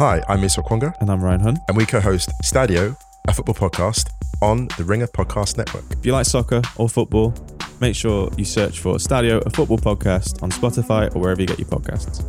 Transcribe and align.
Hi, 0.00 0.22
I'm 0.30 0.40
Musa 0.40 0.62
Okwonga, 0.62 0.94
And 1.02 1.10
I'm 1.10 1.22
Ryan 1.22 1.40
Hunt. 1.40 1.58
and 1.68 1.76
we 1.76 1.84
co-host 1.84 2.32
Stadio, 2.42 2.96
a 3.28 3.34
football 3.34 3.54
podcast 3.54 4.08
on 4.40 4.66
the 4.78 4.84
Ringer 4.84 5.06
Podcast 5.08 5.58
Network. 5.58 5.84
If 5.90 6.06
you 6.06 6.12
like 6.12 6.24
soccer 6.24 6.62
or 6.76 6.88
football, 6.88 7.34
make 7.82 7.94
sure 7.94 8.30
you 8.38 8.46
search 8.46 8.80
for 8.80 8.94
Stadio, 8.94 9.44
a 9.44 9.50
football 9.50 9.76
podcast 9.76 10.42
on 10.42 10.50
Spotify 10.52 11.14
or 11.14 11.18
wherever 11.20 11.42
you 11.42 11.46
get 11.46 11.58
your 11.58 11.68
podcasts. 11.68 12.24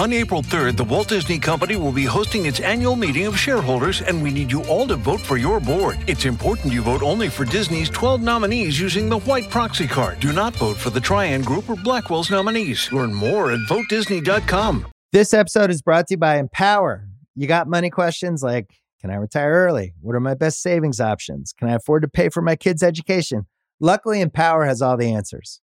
On 0.00 0.14
April 0.14 0.42
3rd, 0.42 0.78
the 0.78 0.84
Walt 0.84 1.08
Disney 1.08 1.38
Company 1.38 1.76
will 1.76 1.92
be 1.92 2.06
hosting 2.06 2.46
its 2.46 2.58
annual 2.58 2.96
meeting 2.96 3.26
of 3.26 3.38
shareholders, 3.38 4.00
and 4.00 4.22
we 4.22 4.30
need 4.30 4.50
you 4.50 4.64
all 4.64 4.86
to 4.86 4.96
vote 4.96 5.20
for 5.20 5.36
your 5.36 5.60
board. 5.60 5.98
It's 6.06 6.24
important 6.24 6.72
you 6.72 6.80
vote 6.80 7.02
only 7.02 7.28
for 7.28 7.44
Disney's 7.44 7.90
12 7.90 8.22
nominees 8.22 8.80
using 8.80 9.10
the 9.10 9.18
white 9.18 9.50
proxy 9.50 9.86
card. 9.86 10.18
Do 10.18 10.32
not 10.32 10.56
vote 10.56 10.78
for 10.78 10.88
the 10.88 11.00
Trian 11.00 11.44
Group 11.44 11.68
or 11.68 11.76
Blackwell's 11.76 12.30
nominees. 12.30 12.90
Learn 12.90 13.12
more 13.12 13.52
at 13.52 13.58
votedisney.com. 13.68 14.86
This 15.12 15.34
episode 15.34 15.68
is 15.68 15.82
brought 15.82 16.06
to 16.06 16.14
you 16.14 16.18
by 16.18 16.38
Empower. 16.38 17.06
You 17.36 17.46
got 17.46 17.68
money 17.68 17.90
questions 17.90 18.42
like 18.42 18.70
Can 19.02 19.10
I 19.10 19.16
retire 19.16 19.52
early? 19.52 19.92
What 20.00 20.16
are 20.16 20.20
my 20.20 20.32
best 20.32 20.62
savings 20.62 20.98
options? 20.98 21.52
Can 21.52 21.68
I 21.68 21.74
afford 21.74 22.00
to 22.04 22.08
pay 22.08 22.30
for 22.30 22.40
my 22.40 22.56
kids' 22.56 22.82
education? 22.82 23.48
Luckily, 23.80 24.22
Empower 24.22 24.64
has 24.64 24.80
all 24.80 24.96
the 24.96 25.12
answers. 25.12 25.60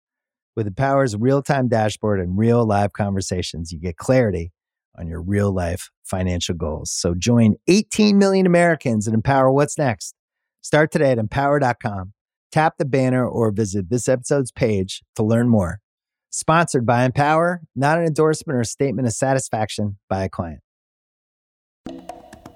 With 0.55 0.67
Empower's 0.67 1.15
real 1.15 1.41
time 1.41 1.69
dashboard 1.69 2.19
and 2.19 2.37
real 2.37 2.65
live 2.65 2.91
conversations, 2.93 3.71
you 3.71 3.79
get 3.79 3.95
clarity 3.97 4.51
on 4.97 5.07
your 5.07 5.21
real 5.21 5.53
life 5.53 5.89
financial 6.03 6.55
goals. 6.55 6.91
So 6.91 7.13
join 7.13 7.55
18 7.67 8.17
million 8.17 8.45
Americans 8.45 9.07
and 9.07 9.13
Empower 9.13 9.51
What's 9.51 9.77
Next. 9.77 10.13
Start 10.59 10.91
today 10.91 11.11
at 11.11 11.17
empower.com. 11.17 12.13
Tap 12.51 12.75
the 12.77 12.85
banner 12.85 13.25
or 13.25 13.51
visit 13.51 13.89
this 13.89 14.09
episode's 14.09 14.51
page 14.51 15.03
to 15.15 15.23
learn 15.23 15.47
more. 15.47 15.79
Sponsored 16.29 16.85
by 16.85 17.05
Empower, 17.05 17.61
not 17.75 17.97
an 17.97 18.05
endorsement 18.05 18.59
or 18.59 18.63
statement 18.65 19.07
of 19.07 19.13
satisfaction 19.13 19.97
by 20.09 20.25
a 20.25 20.29
client. 20.29 20.59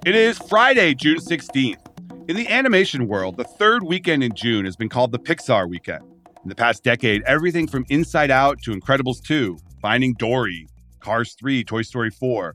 It 0.04 0.14
is 0.14 0.38
Friday, 0.38 0.94
June 0.94 1.18
16th. 1.18 2.28
In 2.28 2.36
the 2.36 2.48
animation 2.48 3.08
world, 3.08 3.36
the 3.36 3.44
third 3.44 3.82
weekend 3.82 4.22
in 4.22 4.34
June 4.34 4.66
has 4.66 4.76
been 4.76 4.88
called 4.88 5.12
the 5.12 5.18
Pixar 5.18 5.68
weekend. 5.68 6.04
In 6.46 6.48
the 6.48 6.54
past 6.54 6.84
decade, 6.84 7.24
everything 7.26 7.66
from 7.66 7.84
Inside 7.88 8.30
Out 8.30 8.62
to 8.62 8.70
Incredibles 8.70 9.20
2, 9.20 9.58
Finding 9.82 10.14
Dory, 10.16 10.68
Cars 11.00 11.34
3, 11.36 11.64
Toy 11.64 11.82
Story 11.82 12.08
4, 12.08 12.54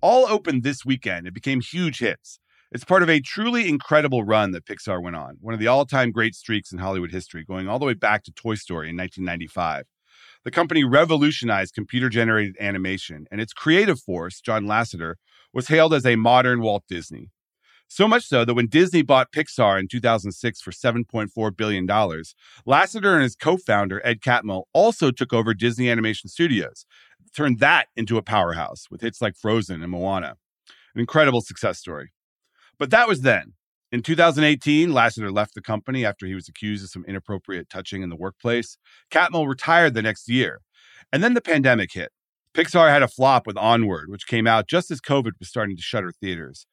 all 0.00 0.28
opened 0.28 0.62
this 0.62 0.84
weekend 0.84 1.26
and 1.26 1.34
became 1.34 1.60
huge 1.60 1.98
hits. 1.98 2.38
It's 2.70 2.84
part 2.84 3.02
of 3.02 3.10
a 3.10 3.18
truly 3.18 3.68
incredible 3.68 4.22
run 4.22 4.52
that 4.52 4.64
Pixar 4.64 5.02
went 5.02 5.16
on, 5.16 5.38
one 5.40 5.54
of 5.54 5.58
the 5.58 5.66
all 5.66 5.84
time 5.84 6.12
great 6.12 6.36
streaks 6.36 6.70
in 6.70 6.78
Hollywood 6.78 7.10
history, 7.10 7.42
going 7.44 7.66
all 7.66 7.80
the 7.80 7.84
way 7.84 7.94
back 7.94 8.22
to 8.26 8.32
Toy 8.32 8.54
Story 8.54 8.90
in 8.90 8.96
1995. 8.96 9.86
The 10.44 10.50
company 10.52 10.84
revolutionized 10.84 11.74
computer 11.74 12.08
generated 12.08 12.54
animation, 12.60 13.26
and 13.32 13.40
its 13.40 13.52
creative 13.52 13.98
force, 13.98 14.40
John 14.40 14.66
Lasseter, 14.66 15.14
was 15.52 15.66
hailed 15.66 15.94
as 15.94 16.06
a 16.06 16.14
modern 16.14 16.60
Walt 16.60 16.84
Disney. 16.88 17.30
So 17.94 18.08
much 18.08 18.24
so 18.24 18.46
that 18.46 18.54
when 18.54 18.68
Disney 18.68 19.02
bought 19.02 19.32
Pixar 19.32 19.78
in 19.78 19.86
2006 19.86 20.62
for 20.62 20.70
$7.4 20.70 21.54
billion, 21.54 21.86
Lasseter 21.86 23.12
and 23.12 23.22
his 23.22 23.36
co 23.36 23.58
founder, 23.58 24.00
Ed 24.02 24.22
Catmull, 24.22 24.62
also 24.72 25.10
took 25.10 25.34
over 25.34 25.52
Disney 25.52 25.90
Animation 25.90 26.30
Studios, 26.30 26.86
turned 27.36 27.58
that 27.58 27.88
into 27.94 28.16
a 28.16 28.22
powerhouse 28.22 28.86
with 28.90 29.02
hits 29.02 29.20
like 29.20 29.36
Frozen 29.36 29.82
and 29.82 29.92
Moana. 29.92 30.36
An 30.94 31.00
incredible 31.02 31.42
success 31.42 31.78
story. 31.78 32.12
But 32.78 32.88
that 32.92 33.08
was 33.08 33.20
then. 33.20 33.52
In 33.90 34.00
2018, 34.00 34.88
Lasseter 34.88 35.30
left 35.30 35.54
the 35.54 35.60
company 35.60 36.02
after 36.02 36.24
he 36.24 36.34
was 36.34 36.48
accused 36.48 36.82
of 36.82 36.88
some 36.88 37.04
inappropriate 37.04 37.68
touching 37.68 38.00
in 38.00 38.08
the 38.08 38.16
workplace. 38.16 38.78
Catmull 39.10 39.46
retired 39.46 39.92
the 39.92 40.00
next 40.00 40.30
year. 40.30 40.60
And 41.12 41.22
then 41.22 41.34
the 41.34 41.42
pandemic 41.42 41.92
hit. 41.92 42.10
Pixar 42.54 42.88
had 42.88 43.02
a 43.02 43.08
flop 43.08 43.46
with 43.46 43.58
Onward, 43.58 44.08
which 44.08 44.26
came 44.26 44.46
out 44.46 44.66
just 44.66 44.90
as 44.90 45.02
COVID 45.02 45.32
was 45.38 45.50
starting 45.50 45.76
to 45.76 45.82
shutter 45.82 46.10
theaters. 46.10 46.66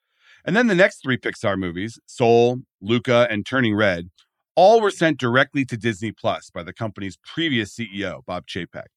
And 0.46 0.56
then 0.56 0.68
the 0.68 0.76
next 0.76 1.02
three 1.02 1.18
Pixar 1.18 1.58
movies, 1.58 2.00
Soul, 2.06 2.62
Luca, 2.82 3.28
and 3.30 3.46
Turning 3.46 3.76
Red, 3.76 4.10
all 4.56 4.82
were 4.82 4.92
sent 4.92 5.20
directly 5.20 5.64
to 5.66 5.78
Disney 5.78 6.12
Plus 6.12 6.50
by 6.50 6.64
the 6.64 6.74
company's 6.74 7.18
previous 7.18 7.76
CEO, 7.76 8.26
Bob 8.26 8.46
Chapek. 8.48 8.88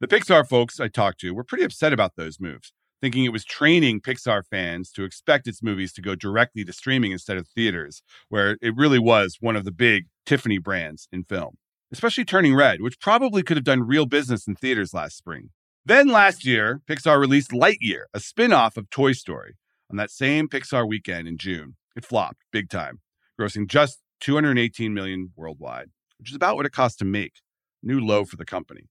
The 0.00 0.08
Pixar 0.08 0.48
folks 0.48 0.80
I 0.80 0.88
talked 0.88 1.20
to 1.20 1.34
were 1.34 1.44
pretty 1.44 1.64
upset 1.64 1.92
about 1.92 2.16
those 2.16 2.40
moves, 2.40 2.72
thinking 3.00 3.24
it 3.24 3.32
was 3.32 3.44
training 3.44 4.00
Pixar 4.00 4.42
fans 4.50 4.90
to 4.92 5.04
expect 5.04 5.46
its 5.46 5.62
movies 5.62 5.92
to 5.92 6.02
go 6.02 6.14
directly 6.14 6.64
to 6.64 6.72
streaming 6.72 7.12
instead 7.12 7.36
of 7.36 7.46
theaters, 7.48 8.02
where 8.28 8.56
it 8.60 8.74
really 8.76 8.98
was 8.98 9.36
one 9.40 9.56
of 9.56 9.64
the 9.64 9.72
big 9.72 10.06
Tiffany 10.26 10.58
brands 10.58 11.08
in 11.12 11.24
film. 11.24 11.56
Especially 11.92 12.24
Turning 12.24 12.54
Red, 12.54 12.80
which 12.80 12.98
probably 12.98 13.42
could 13.42 13.56
have 13.56 13.64
done 13.64 13.86
real 13.86 14.06
business 14.06 14.48
in 14.48 14.56
theaters 14.56 14.94
last 14.94 15.16
spring. 15.16 15.50
Then 15.86 16.08
last 16.08 16.46
year, 16.46 16.80
Pixar 16.88 17.20
released 17.20 17.50
Lightyear, 17.50 18.04
a 18.14 18.20
spin 18.20 18.52
off 18.52 18.78
of 18.78 18.88
Toy 18.88 19.12
Story, 19.12 19.56
on 19.90 19.96
that 19.96 20.10
same 20.10 20.48
Pixar 20.48 20.88
weekend 20.88 21.28
in 21.28 21.38
June. 21.38 21.76
It 21.96 22.04
flopped 22.04 22.42
big 22.52 22.68
time, 22.68 23.00
grossing 23.40 23.66
just 23.66 24.00
218 24.20 24.92
million 24.94 25.32
worldwide, 25.36 25.90
which 26.18 26.30
is 26.30 26.36
about 26.36 26.56
what 26.56 26.66
it 26.66 26.72
cost 26.72 26.98
to 27.00 27.04
make. 27.04 27.34
New 27.82 28.00
low 28.00 28.24
for 28.24 28.36
the 28.36 28.46
company. 28.46 28.88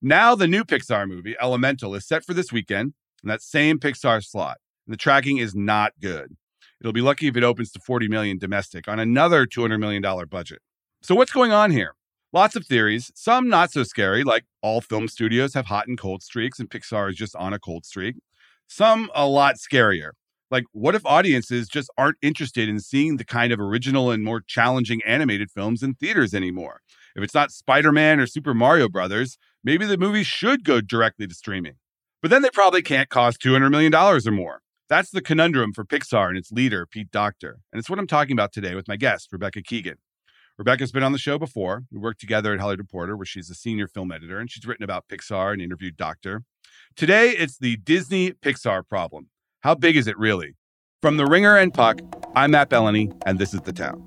Now 0.00 0.34
the 0.34 0.46
new 0.46 0.64
Pixar 0.64 1.08
movie, 1.08 1.36
Elemental, 1.40 1.94
is 1.94 2.06
set 2.06 2.24
for 2.24 2.32
this 2.32 2.52
weekend 2.52 2.94
in 3.22 3.28
that 3.28 3.42
same 3.42 3.78
Pixar 3.78 4.24
slot. 4.24 4.58
And 4.86 4.92
the 4.94 4.98
tracking 4.98 5.38
is 5.38 5.54
not 5.54 5.92
good. 6.00 6.36
It'll 6.80 6.92
be 6.92 7.02
lucky 7.02 7.26
if 7.26 7.36
it 7.36 7.44
opens 7.44 7.70
to 7.72 7.80
40 7.80 8.08
million 8.08 8.38
domestic 8.38 8.88
on 8.88 8.98
another 8.98 9.44
200 9.44 9.78
million 9.78 10.02
dollar 10.02 10.24
budget. 10.24 10.60
So 11.02 11.14
what's 11.14 11.32
going 11.32 11.52
on 11.52 11.70
here? 11.70 11.94
Lots 12.32 12.54
of 12.54 12.64
theories, 12.64 13.10
some 13.14 13.48
not 13.48 13.72
so 13.72 13.82
scary, 13.82 14.22
like 14.22 14.44
all 14.62 14.80
film 14.80 15.08
studios 15.08 15.52
have 15.54 15.66
hot 15.66 15.88
and 15.88 15.98
cold 15.98 16.22
streaks 16.22 16.60
and 16.60 16.70
Pixar 16.70 17.10
is 17.10 17.16
just 17.16 17.34
on 17.34 17.52
a 17.52 17.58
cold 17.58 17.84
streak. 17.84 18.16
Some 18.72 19.10
a 19.16 19.26
lot 19.26 19.56
scarier. 19.56 20.10
Like, 20.48 20.62
what 20.70 20.94
if 20.94 21.04
audiences 21.04 21.66
just 21.66 21.90
aren't 21.98 22.18
interested 22.22 22.68
in 22.68 22.78
seeing 22.78 23.16
the 23.16 23.24
kind 23.24 23.52
of 23.52 23.58
original 23.58 24.12
and 24.12 24.22
more 24.22 24.40
challenging 24.40 25.00
animated 25.04 25.50
films 25.50 25.82
in 25.82 25.94
theaters 25.94 26.32
anymore? 26.32 26.80
If 27.16 27.24
it's 27.24 27.34
not 27.34 27.50
Spider 27.50 27.90
Man 27.90 28.20
or 28.20 28.28
Super 28.28 28.54
Mario 28.54 28.88
Brothers, 28.88 29.38
maybe 29.64 29.86
the 29.86 29.98
movie 29.98 30.22
should 30.22 30.62
go 30.62 30.80
directly 30.80 31.26
to 31.26 31.34
streaming. 31.34 31.74
But 32.22 32.30
then 32.30 32.42
they 32.42 32.50
probably 32.50 32.80
can't 32.80 33.08
cost 33.08 33.42
$200 33.42 33.72
million 33.72 33.92
or 33.92 34.20
more. 34.30 34.60
That's 34.88 35.10
the 35.10 35.20
conundrum 35.20 35.72
for 35.72 35.84
Pixar 35.84 36.28
and 36.28 36.38
its 36.38 36.52
leader, 36.52 36.86
Pete 36.86 37.10
Docter. 37.10 37.58
And 37.72 37.80
it's 37.80 37.90
what 37.90 37.98
I'm 37.98 38.06
talking 38.06 38.36
about 38.36 38.52
today 38.52 38.76
with 38.76 38.86
my 38.86 38.96
guest, 38.96 39.30
Rebecca 39.32 39.62
Keegan. 39.62 39.96
Rebecca's 40.56 40.92
been 40.92 41.02
on 41.02 41.12
the 41.12 41.18
show 41.18 41.40
before. 41.40 41.82
We 41.90 41.98
worked 41.98 42.20
together 42.20 42.54
at 42.54 42.60
Hollywood 42.60 42.78
Reporter, 42.78 43.16
where 43.16 43.26
she's 43.26 43.50
a 43.50 43.54
senior 43.54 43.88
film 43.88 44.12
editor, 44.12 44.38
and 44.38 44.48
she's 44.48 44.64
written 44.64 44.84
about 44.84 45.08
Pixar 45.08 45.54
and 45.54 45.60
interviewed 45.60 45.96
Docter. 45.96 46.44
Today, 46.96 47.30
it's 47.30 47.56
the 47.56 47.76
Disney 47.76 48.32
Pixar 48.32 48.86
problem. 48.86 49.28
How 49.60 49.74
big 49.74 49.96
is 49.96 50.06
it 50.06 50.18
really? 50.18 50.56
From 51.00 51.16
The 51.16 51.24
Ringer 51.24 51.56
and 51.56 51.72
Puck, 51.72 52.00
I'm 52.34 52.50
Matt 52.50 52.68
Belloni, 52.68 53.10
and 53.24 53.38
this 53.38 53.54
is 53.54 53.60
The 53.62 53.72
Town. 53.72 54.04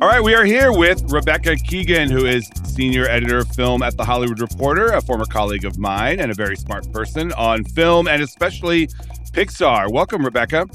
All 0.00 0.08
right, 0.08 0.22
we 0.22 0.34
are 0.34 0.44
here 0.44 0.72
with 0.72 1.02
Rebecca 1.12 1.56
Keegan, 1.56 2.10
who 2.10 2.26
is 2.26 2.50
senior 2.64 3.08
editor 3.08 3.38
of 3.38 3.48
film 3.48 3.82
at 3.82 3.96
The 3.96 4.04
Hollywood 4.04 4.40
Reporter, 4.40 4.88
a 4.88 5.00
former 5.00 5.26
colleague 5.26 5.64
of 5.64 5.78
mine 5.78 6.18
and 6.18 6.30
a 6.30 6.34
very 6.34 6.56
smart 6.56 6.90
person 6.92 7.32
on 7.34 7.64
film 7.64 8.08
and 8.08 8.22
especially 8.22 8.88
Pixar. 9.32 9.92
Welcome, 9.92 10.24
Rebecca. 10.24 10.66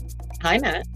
Hi, 0.41 0.57
Matt. 0.57 0.87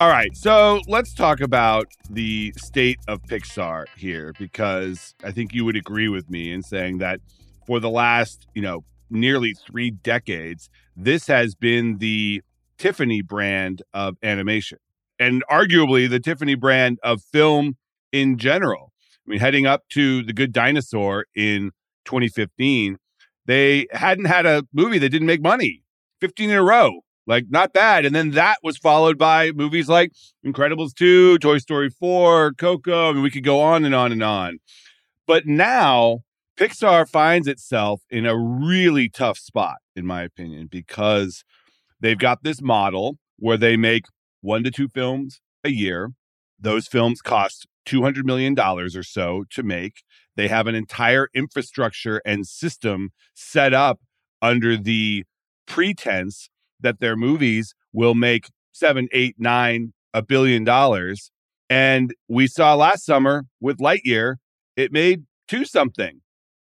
All 0.00 0.08
right, 0.08 0.36
so 0.36 0.80
let's 0.88 1.14
talk 1.14 1.40
about 1.40 1.86
the 2.10 2.52
state 2.56 2.98
of 3.06 3.22
Pixar 3.22 3.84
here 3.96 4.32
because 4.40 5.14
I 5.22 5.30
think 5.30 5.54
you 5.54 5.64
would 5.64 5.76
agree 5.76 6.08
with 6.08 6.28
me 6.28 6.50
in 6.50 6.62
saying 6.62 6.98
that 6.98 7.20
for 7.64 7.78
the 7.78 7.88
last, 7.88 8.48
you 8.54 8.62
know, 8.62 8.84
nearly 9.08 9.54
three 9.54 9.92
decades, 9.92 10.68
this 10.96 11.28
has 11.28 11.54
been 11.54 11.98
the 11.98 12.42
Tiffany 12.76 13.22
brand 13.22 13.82
of 13.94 14.16
animation 14.24 14.78
and 15.20 15.44
arguably 15.48 16.10
the 16.10 16.18
Tiffany 16.18 16.56
brand 16.56 16.98
of 17.04 17.22
film 17.22 17.76
in 18.10 18.36
general. 18.36 18.92
I 19.24 19.30
mean, 19.30 19.38
heading 19.38 19.64
up 19.64 19.82
to 19.90 20.24
The 20.24 20.32
Good 20.32 20.52
Dinosaur 20.52 21.26
in 21.36 21.70
2015, 22.04 22.98
they 23.46 23.86
hadn't 23.92 24.24
had 24.24 24.44
a 24.44 24.64
movie 24.72 24.98
that 24.98 25.10
didn't 25.10 25.28
make 25.28 25.40
money 25.40 25.84
15 26.20 26.50
in 26.50 26.56
a 26.56 26.64
row. 26.64 27.03
Like, 27.26 27.46
not 27.48 27.72
bad. 27.72 28.04
And 28.04 28.14
then 28.14 28.32
that 28.32 28.58
was 28.62 28.76
followed 28.76 29.16
by 29.16 29.50
movies 29.52 29.88
like 29.88 30.12
Incredibles 30.44 30.94
2, 30.94 31.38
Toy 31.38 31.58
Story 31.58 31.88
4, 31.88 32.52
Coco. 32.54 33.10
I 33.10 33.12
mean, 33.12 33.22
we 33.22 33.30
could 33.30 33.44
go 33.44 33.60
on 33.60 33.84
and 33.84 33.94
on 33.94 34.12
and 34.12 34.22
on. 34.22 34.58
But 35.26 35.46
now 35.46 36.20
Pixar 36.58 37.08
finds 37.08 37.48
itself 37.48 38.02
in 38.10 38.26
a 38.26 38.38
really 38.38 39.08
tough 39.08 39.38
spot, 39.38 39.78
in 39.96 40.06
my 40.06 40.22
opinion, 40.22 40.68
because 40.70 41.44
they've 42.00 42.18
got 42.18 42.42
this 42.42 42.60
model 42.60 43.18
where 43.38 43.56
they 43.56 43.76
make 43.76 44.04
one 44.40 44.62
to 44.62 44.70
two 44.70 44.88
films 44.88 45.40
a 45.64 45.70
year. 45.70 46.10
Those 46.60 46.86
films 46.86 47.22
cost 47.22 47.66
$200 47.86 48.24
million 48.24 48.58
or 48.58 49.02
so 49.02 49.44
to 49.50 49.62
make. 49.62 50.02
They 50.36 50.48
have 50.48 50.66
an 50.66 50.74
entire 50.74 51.28
infrastructure 51.34 52.20
and 52.24 52.46
system 52.46 53.10
set 53.34 53.72
up 53.72 54.00
under 54.40 54.76
the 54.76 55.24
pretense 55.66 56.48
that 56.80 57.00
their 57.00 57.16
movies 57.16 57.74
will 57.92 58.14
make 58.14 58.50
seven, 58.72 59.08
eight, 59.12 59.36
nine, 59.38 59.92
a 60.12 60.22
billion 60.22 60.64
dollars. 60.64 61.30
And 61.70 62.14
we 62.28 62.46
saw 62.46 62.74
last 62.74 63.04
summer 63.04 63.44
with 63.60 63.78
Lightyear, 63.78 64.36
it 64.76 64.92
made 64.92 65.24
two 65.48 65.64
something. 65.64 66.20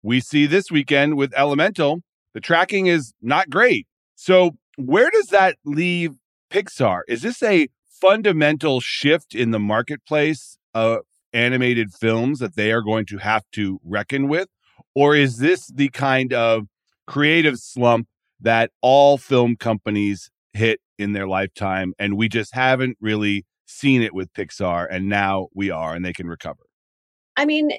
we 0.04 0.20
see 0.22 0.46
this 0.46 0.72
weekend 0.72 1.18
with 1.18 1.34
Elemental, 1.36 2.02
the 2.34 2.40
tracking 2.40 2.88
is 2.88 3.14
not 3.22 3.50
great. 3.50 3.88
So, 4.16 4.52
where 4.78 5.10
does 5.10 5.28
that 5.28 5.58
leave 5.66 6.12
Pixar? 6.52 7.02
Is 7.08 7.24
this 7.24 7.42
a 7.44 7.68
fundamental 7.90 8.80
shift 8.80 9.34
in 9.34 9.52
the 9.52 9.60
marketplace 9.60 10.58
of 10.74 11.00
animated 11.34 11.94
films 11.94 12.40
that 12.40 12.56
they 12.56 12.72
are 12.72 12.82
going 12.82 13.06
to 13.08 13.18
have 13.18 13.44
to 13.54 13.80
reckon 13.84 14.28
with? 14.28 14.48
Or 14.96 15.16
is 15.16 15.38
this 15.38 15.68
the 15.68 15.90
kind 15.90 16.32
of 16.34 16.68
creative 17.08 17.58
slump 17.58 18.08
that 18.40 18.72
all 18.82 19.18
film 19.18 19.56
companies 19.56 20.30
hit 20.54 20.80
in 20.98 21.14
their 21.14 21.28
lifetime 21.28 21.94
and 22.00 22.18
we 22.18 22.28
just 22.28 22.54
haven't 22.54 22.98
really 23.00 23.46
seen 23.66 24.02
it 24.02 24.14
with 24.14 24.32
Pixar 24.34 24.88
and 24.90 25.10
now 25.10 25.48
we 25.54 25.70
are 25.70 25.94
and 25.94 26.04
they 26.04 26.14
can 26.14 26.28
recover? 26.28 26.62
I 27.36 27.46
mean, 27.46 27.72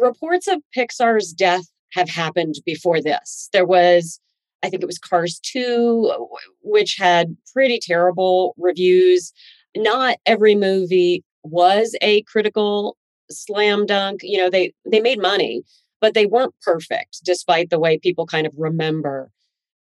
reports 0.00 0.46
of 0.46 0.62
Pixar's 0.76 1.32
death 1.32 1.64
have 1.92 2.08
happened 2.08 2.56
before 2.64 3.02
this. 3.02 3.48
There 3.52 3.66
was 3.66 4.20
I 4.62 4.68
think 4.68 4.82
it 4.82 4.86
was 4.86 4.98
Cars 4.98 5.40
2 5.42 6.28
which 6.62 6.96
had 6.96 7.36
pretty 7.52 7.78
terrible 7.80 8.54
reviews. 8.58 9.32
Not 9.76 10.18
every 10.26 10.54
movie 10.54 11.24
was 11.42 11.96
a 12.02 12.22
critical 12.22 12.96
slam 13.30 13.86
dunk. 13.86 14.20
You 14.22 14.38
know, 14.38 14.50
they 14.50 14.74
they 14.84 15.00
made 15.00 15.20
money, 15.20 15.62
but 16.00 16.14
they 16.14 16.26
weren't 16.26 16.54
perfect 16.62 17.20
despite 17.24 17.70
the 17.70 17.78
way 17.78 17.98
people 17.98 18.26
kind 18.26 18.46
of 18.46 18.52
remember 18.56 19.30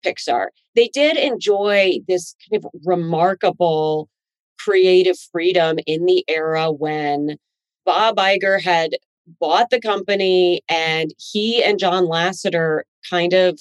Pixar. 0.04 0.48
They 0.74 0.88
did 0.88 1.16
enjoy 1.16 1.98
this 2.06 2.34
kind 2.50 2.64
of 2.64 2.70
remarkable 2.84 4.08
creative 4.58 5.16
freedom 5.32 5.78
in 5.86 6.04
the 6.06 6.24
era 6.28 6.70
when 6.70 7.36
Bob 7.84 8.16
Iger 8.16 8.60
had 8.60 8.96
bought 9.40 9.70
the 9.70 9.80
company 9.80 10.62
and 10.68 11.12
he 11.18 11.62
and 11.62 11.78
John 11.78 12.04
Lasseter 12.04 12.82
kind 13.08 13.32
of 13.32 13.60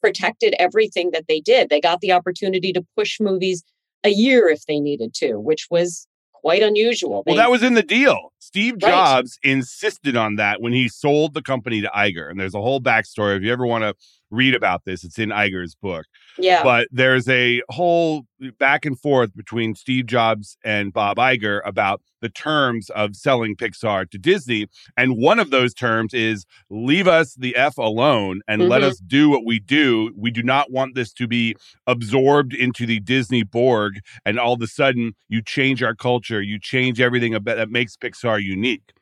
protected 0.00 0.54
everything 0.58 1.10
that 1.12 1.26
they 1.28 1.40
did. 1.40 1.68
They 1.68 1.80
got 1.80 2.00
the 2.00 2.12
opportunity 2.12 2.72
to 2.72 2.84
push 2.96 3.20
movies 3.20 3.62
a 4.02 4.10
year 4.10 4.48
if 4.48 4.64
they 4.66 4.80
needed 4.80 5.12
to, 5.14 5.38
which 5.38 5.66
was 5.70 6.06
quite 6.32 6.62
unusual. 6.62 7.22
They, 7.24 7.32
well, 7.32 7.42
that 7.42 7.50
was 7.50 7.62
in 7.62 7.74
the 7.74 7.82
deal. 7.82 8.29
Steve 8.40 8.78
Jobs 8.78 9.38
right. 9.44 9.52
insisted 9.52 10.16
on 10.16 10.36
that 10.36 10.60
when 10.60 10.72
he 10.72 10.88
sold 10.88 11.34
the 11.34 11.42
company 11.42 11.80
to 11.82 11.88
Iger. 11.88 12.28
And 12.28 12.40
there's 12.40 12.54
a 12.54 12.60
whole 12.60 12.80
backstory. 12.80 13.36
If 13.36 13.42
you 13.42 13.52
ever 13.52 13.66
want 13.66 13.84
to 13.84 13.94
read 14.30 14.54
about 14.54 14.84
this, 14.84 15.04
it's 15.04 15.18
in 15.18 15.28
Iger's 15.30 15.74
book. 15.74 16.06
Yeah. 16.38 16.62
But 16.62 16.88
there's 16.90 17.28
a 17.28 17.62
whole 17.68 18.22
back 18.58 18.86
and 18.86 18.98
forth 18.98 19.36
between 19.36 19.74
Steve 19.74 20.06
Jobs 20.06 20.56
and 20.64 20.92
Bob 20.92 21.18
Iger 21.18 21.60
about 21.64 22.00
the 22.22 22.28
terms 22.28 22.90
of 22.90 23.16
selling 23.16 23.56
Pixar 23.56 24.08
to 24.10 24.18
Disney. 24.18 24.66
And 24.96 25.16
one 25.16 25.38
of 25.38 25.50
those 25.50 25.74
terms 25.74 26.14
is 26.14 26.46
leave 26.68 27.08
us 27.08 27.34
the 27.34 27.56
F 27.56 27.76
alone 27.78 28.40
and 28.46 28.62
mm-hmm. 28.62 28.70
let 28.70 28.82
us 28.82 28.98
do 28.98 29.30
what 29.30 29.44
we 29.44 29.58
do. 29.58 30.12
We 30.16 30.30
do 30.30 30.42
not 30.42 30.70
want 30.70 30.94
this 30.94 31.12
to 31.14 31.26
be 31.26 31.56
absorbed 31.86 32.54
into 32.54 32.86
the 32.86 33.00
Disney 33.00 33.42
Borg. 33.42 34.00
And 34.24 34.38
all 34.38 34.52
of 34.52 34.62
a 34.62 34.66
sudden, 34.66 35.14
you 35.28 35.42
change 35.42 35.82
our 35.82 35.94
culture, 35.94 36.40
you 36.40 36.58
change 36.58 37.00
everything 37.00 37.34
about, 37.34 37.56
that 37.56 37.70
makes 37.70 37.96
Pixar 37.96 38.29
unique. 38.38 38.92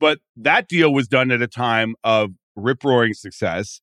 But 0.00 0.18
that 0.36 0.68
deal 0.68 0.92
was 0.92 1.08
done 1.08 1.30
at 1.30 1.42
a 1.42 1.46
time 1.46 1.94
of 2.02 2.32
rip 2.56 2.82
roaring 2.84 3.14
success. 3.14 3.80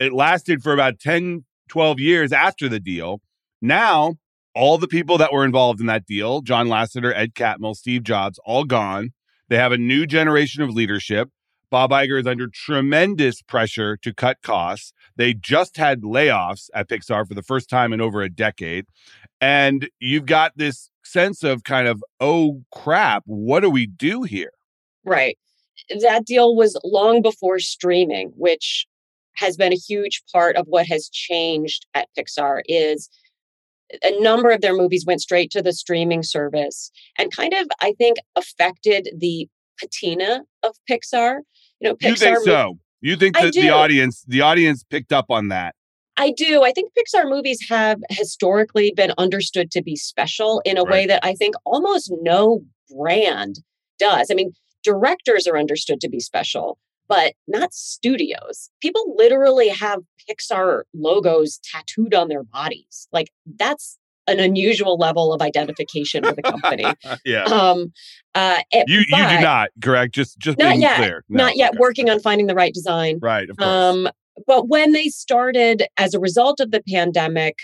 It 0.00 0.12
lasted 0.12 0.62
for 0.62 0.72
about 0.72 0.98
10, 0.98 1.44
12 1.68 2.00
years 2.00 2.32
after 2.32 2.68
the 2.68 2.80
deal. 2.80 3.20
Now, 3.60 4.16
all 4.54 4.78
the 4.78 4.88
people 4.88 5.18
that 5.18 5.32
were 5.32 5.44
involved 5.44 5.80
in 5.80 5.86
that 5.86 6.06
deal 6.06 6.40
John 6.42 6.68
Lasseter, 6.68 7.12
Ed 7.14 7.34
Catmull, 7.34 7.76
Steve 7.76 8.02
Jobs 8.02 8.38
all 8.44 8.64
gone. 8.64 9.10
They 9.48 9.56
have 9.56 9.72
a 9.72 9.78
new 9.78 10.06
generation 10.06 10.62
of 10.62 10.70
leadership. 10.70 11.28
Bob 11.70 11.90
Iger 11.90 12.20
is 12.20 12.26
under 12.26 12.48
tremendous 12.48 13.40
pressure 13.40 13.96
to 13.96 14.12
cut 14.12 14.42
costs. 14.42 14.92
They 15.16 15.32
just 15.32 15.78
had 15.78 16.02
layoffs 16.02 16.68
at 16.74 16.88
Pixar 16.88 17.26
for 17.26 17.32
the 17.32 17.42
first 17.42 17.70
time 17.70 17.94
in 17.94 18.00
over 18.00 18.20
a 18.20 18.28
decade. 18.28 18.84
And 19.42 19.90
you've 19.98 20.26
got 20.26 20.52
this 20.56 20.88
sense 21.04 21.42
of 21.42 21.64
kind 21.64 21.88
of, 21.88 22.02
oh 22.20 22.62
crap, 22.72 23.24
what 23.26 23.60
do 23.60 23.70
we 23.70 23.86
do 23.86 24.22
here? 24.22 24.52
Right. 25.04 25.36
That 26.00 26.24
deal 26.24 26.54
was 26.54 26.78
long 26.84 27.22
before 27.22 27.58
streaming, 27.58 28.32
which 28.36 28.86
has 29.34 29.56
been 29.56 29.72
a 29.72 29.76
huge 29.76 30.22
part 30.32 30.54
of 30.54 30.66
what 30.68 30.86
has 30.86 31.08
changed 31.08 31.86
at 31.92 32.08
Pixar 32.16 32.60
is 32.66 33.10
a 34.04 34.22
number 34.22 34.50
of 34.50 34.60
their 34.60 34.74
movies 34.74 35.04
went 35.04 35.20
straight 35.20 35.50
to 35.50 35.60
the 35.60 35.72
streaming 35.72 36.22
service 36.22 36.92
and 37.18 37.34
kind 37.34 37.52
of 37.52 37.66
I 37.80 37.94
think 37.98 38.18
affected 38.36 39.08
the 39.18 39.48
patina 39.80 40.42
of 40.62 40.76
Pixar. 40.88 41.40
You 41.80 41.88
know, 41.88 41.94
Pixar 41.96 42.08
You 42.08 42.16
think 42.16 42.38
so? 42.44 42.78
You 43.00 43.16
think 43.16 43.36
that 43.36 43.52
the 43.52 43.70
audience 43.70 44.24
the 44.26 44.42
audience 44.42 44.84
picked 44.84 45.12
up 45.12 45.26
on 45.30 45.48
that? 45.48 45.74
I 46.16 46.32
do. 46.32 46.62
I 46.62 46.72
think 46.72 46.92
Pixar 46.92 47.28
movies 47.28 47.58
have 47.68 48.00
historically 48.10 48.92
been 48.94 49.12
understood 49.18 49.70
to 49.72 49.82
be 49.82 49.96
special 49.96 50.60
in 50.64 50.76
a 50.76 50.82
right. 50.82 50.90
way 50.90 51.06
that 51.06 51.24
I 51.24 51.34
think 51.34 51.54
almost 51.64 52.12
no 52.20 52.62
brand 52.94 53.60
does. 53.98 54.30
I 54.30 54.34
mean, 54.34 54.52
directors 54.82 55.46
are 55.46 55.56
understood 55.56 56.00
to 56.00 56.08
be 56.08 56.20
special 56.20 56.78
but 57.12 57.34
not 57.46 57.74
studios. 57.74 58.70
People 58.80 59.14
literally 59.18 59.68
have 59.68 60.00
Pixar 60.26 60.84
logos 60.94 61.60
tattooed 61.62 62.14
on 62.14 62.28
their 62.28 62.42
bodies. 62.42 63.06
Like 63.12 63.30
that's 63.58 63.98
an 64.26 64.40
unusual 64.40 64.96
level 64.96 65.34
of 65.34 65.42
identification 65.42 66.22
with 66.24 66.36
the 66.36 66.42
company. 66.42 66.86
yeah. 67.26 67.42
Um, 67.44 67.92
uh, 68.34 68.60
it, 68.70 68.88
you 68.88 69.00
you 69.00 69.28
do 69.28 69.40
not 69.40 69.68
correct. 69.82 70.14
Just 70.14 70.38
just 70.38 70.58
not 70.58 70.78
yet. 70.78 70.96
Clear. 70.96 71.24
No, 71.28 71.44
not 71.44 71.56
yet. 71.56 71.70
Okay. 71.72 71.78
Working 71.80 72.08
on 72.08 72.18
finding 72.18 72.46
the 72.46 72.54
right 72.54 72.72
design. 72.72 73.18
Right. 73.20 73.50
Of 73.50 73.58
course. 73.58 73.68
Um, 73.68 74.08
but 74.46 74.68
when 74.68 74.92
they 74.92 75.08
started 75.08 75.84
as 75.96 76.14
a 76.14 76.20
result 76.20 76.60
of 76.60 76.70
the 76.70 76.82
pandemic, 76.88 77.58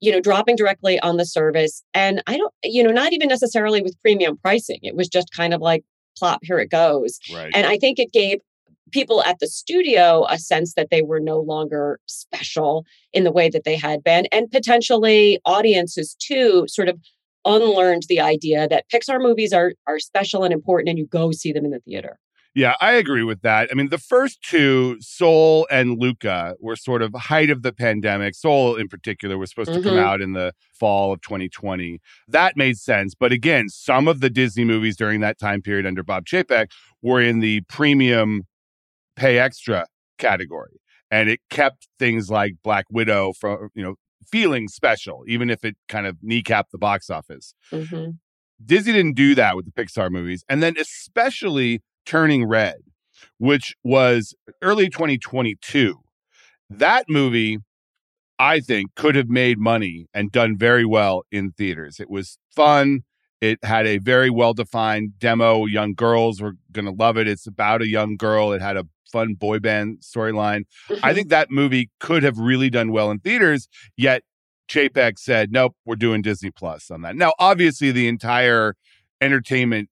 you 0.00 0.10
know, 0.10 0.20
dropping 0.20 0.56
directly 0.56 0.98
on 1.00 1.16
the 1.16 1.24
service, 1.24 1.82
and 1.94 2.22
I 2.26 2.36
don't, 2.36 2.52
you 2.64 2.82
know, 2.82 2.90
not 2.90 3.12
even 3.12 3.28
necessarily 3.28 3.82
with 3.82 4.00
premium 4.02 4.36
pricing. 4.36 4.80
It 4.82 4.96
was 4.96 5.08
just 5.08 5.28
kind 5.34 5.54
of 5.54 5.60
like 5.60 5.84
plop, 6.18 6.40
here 6.42 6.58
it 6.58 6.70
goes. 6.70 7.18
Right. 7.32 7.52
And 7.54 7.66
I 7.66 7.78
think 7.78 7.98
it 7.98 8.12
gave 8.12 8.40
people 8.90 9.22
at 9.22 9.38
the 9.38 9.46
studio 9.46 10.26
a 10.28 10.38
sense 10.38 10.74
that 10.74 10.88
they 10.90 11.02
were 11.02 11.20
no 11.20 11.38
longer 11.38 11.98
special 12.06 12.84
in 13.12 13.24
the 13.24 13.32
way 13.32 13.48
that 13.48 13.64
they 13.64 13.76
had 13.76 14.02
been, 14.04 14.26
and 14.32 14.50
potentially 14.50 15.40
audiences 15.44 16.14
too 16.18 16.66
sort 16.68 16.88
of 16.88 16.98
unlearned 17.44 18.04
the 18.08 18.20
idea 18.20 18.68
that 18.68 18.84
Pixar 18.92 19.20
movies 19.20 19.52
are 19.52 19.72
are 19.86 19.98
special 19.98 20.44
and 20.44 20.52
important, 20.52 20.90
and 20.90 20.98
you 20.98 21.06
go 21.06 21.32
see 21.32 21.52
them 21.52 21.64
in 21.64 21.70
the 21.70 21.80
theater. 21.80 22.18
Yeah, 22.54 22.74
I 22.82 22.92
agree 22.92 23.22
with 23.22 23.40
that. 23.42 23.70
I 23.70 23.74
mean, 23.74 23.88
the 23.88 23.96
first 23.96 24.42
two, 24.42 24.98
Soul 25.00 25.66
and 25.70 25.98
Luca, 25.98 26.54
were 26.60 26.76
sort 26.76 27.00
of 27.00 27.14
height 27.14 27.48
of 27.48 27.62
the 27.62 27.72
pandemic. 27.72 28.34
Soul, 28.34 28.76
in 28.76 28.88
particular, 28.88 29.38
was 29.38 29.50
supposed 29.50 29.70
mm-hmm. 29.70 29.82
to 29.82 29.88
come 29.88 29.96
mm-hmm. 29.96 30.06
out 30.06 30.20
in 30.20 30.34
the 30.34 30.52
fall 30.78 31.12
of 31.12 31.22
2020. 31.22 31.98
That 32.28 32.56
made 32.56 32.76
sense. 32.76 33.14
But 33.14 33.32
again, 33.32 33.70
some 33.70 34.06
of 34.06 34.20
the 34.20 34.28
Disney 34.28 34.64
movies 34.64 34.96
during 34.96 35.20
that 35.20 35.38
time 35.38 35.62
period 35.62 35.86
under 35.86 36.02
Bob 36.02 36.26
Chapek 36.26 36.66
were 37.00 37.22
in 37.22 37.40
the 37.40 37.62
premium 37.62 38.42
pay 39.16 39.38
extra 39.38 39.86
category. 40.18 40.78
And 41.10 41.30
it 41.30 41.40
kept 41.48 41.88
things 41.98 42.30
like 42.30 42.54
Black 42.62 42.84
Widow 42.90 43.32
from, 43.32 43.70
you 43.74 43.82
know, 43.82 43.94
feeling 44.30 44.68
special, 44.68 45.24
even 45.26 45.48
if 45.48 45.64
it 45.64 45.76
kind 45.88 46.06
of 46.06 46.16
kneecapped 46.24 46.70
the 46.70 46.78
box 46.78 47.08
office. 47.08 47.54
Mm-hmm. 47.72 48.12
Disney 48.64 48.92
didn't 48.92 49.14
do 49.14 49.34
that 49.34 49.56
with 49.56 49.64
the 49.64 49.72
Pixar 49.72 50.10
movies. 50.10 50.44
And 50.48 50.62
then 50.62 50.76
especially 50.78 51.82
Turning 52.04 52.46
Red, 52.46 52.76
which 53.38 53.74
was 53.82 54.34
early 54.60 54.88
2022. 54.88 56.00
That 56.70 57.06
movie, 57.08 57.58
I 58.38 58.60
think, 58.60 58.94
could 58.94 59.14
have 59.14 59.28
made 59.28 59.58
money 59.58 60.06
and 60.14 60.32
done 60.32 60.56
very 60.56 60.84
well 60.84 61.22
in 61.30 61.52
theaters. 61.52 62.00
It 62.00 62.10
was 62.10 62.38
fun. 62.54 63.00
It 63.40 63.58
had 63.64 63.86
a 63.86 63.98
very 63.98 64.30
well 64.30 64.54
defined 64.54 65.18
demo. 65.18 65.66
Young 65.66 65.94
girls 65.94 66.40
were 66.40 66.54
going 66.70 66.84
to 66.84 66.92
love 66.92 67.16
it. 67.16 67.26
It's 67.26 67.46
about 67.46 67.82
a 67.82 67.88
young 67.88 68.16
girl. 68.16 68.52
It 68.52 68.62
had 68.62 68.76
a 68.76 68.84
fun 69.10 69.34
boy 69.34 69.58
band 69.58 69.98
storyline. 70.00 70.62
Mm-hmm. 70.88 71.04
I 71.04 71.12
think 71.12 71.28
that 71.28 71.50
movie 71.50 71.90
could 72.00 72.22
have 72.22 72.38
really 72.38 72.70
done 72.70 72.90
well 72.92 73.10
in 73.10 73.18
theaters, 73.18 73.68
yet 73.96 74.22
Chapek 74.68 75.18
said, 75.18 75.52
nope, 75.52 75.76
we're 75.84 75.96
doing 75.96 76.22
Disney 76.22 76.50
Plus 76.50 76.90
on 76.90 77.02
that. 77.02 77.14
Now, 77.14 77.32
obviously, 77.38 77.90
the 77.90 78.08
entire 78.08 78.74
entertainment 79.20 79.90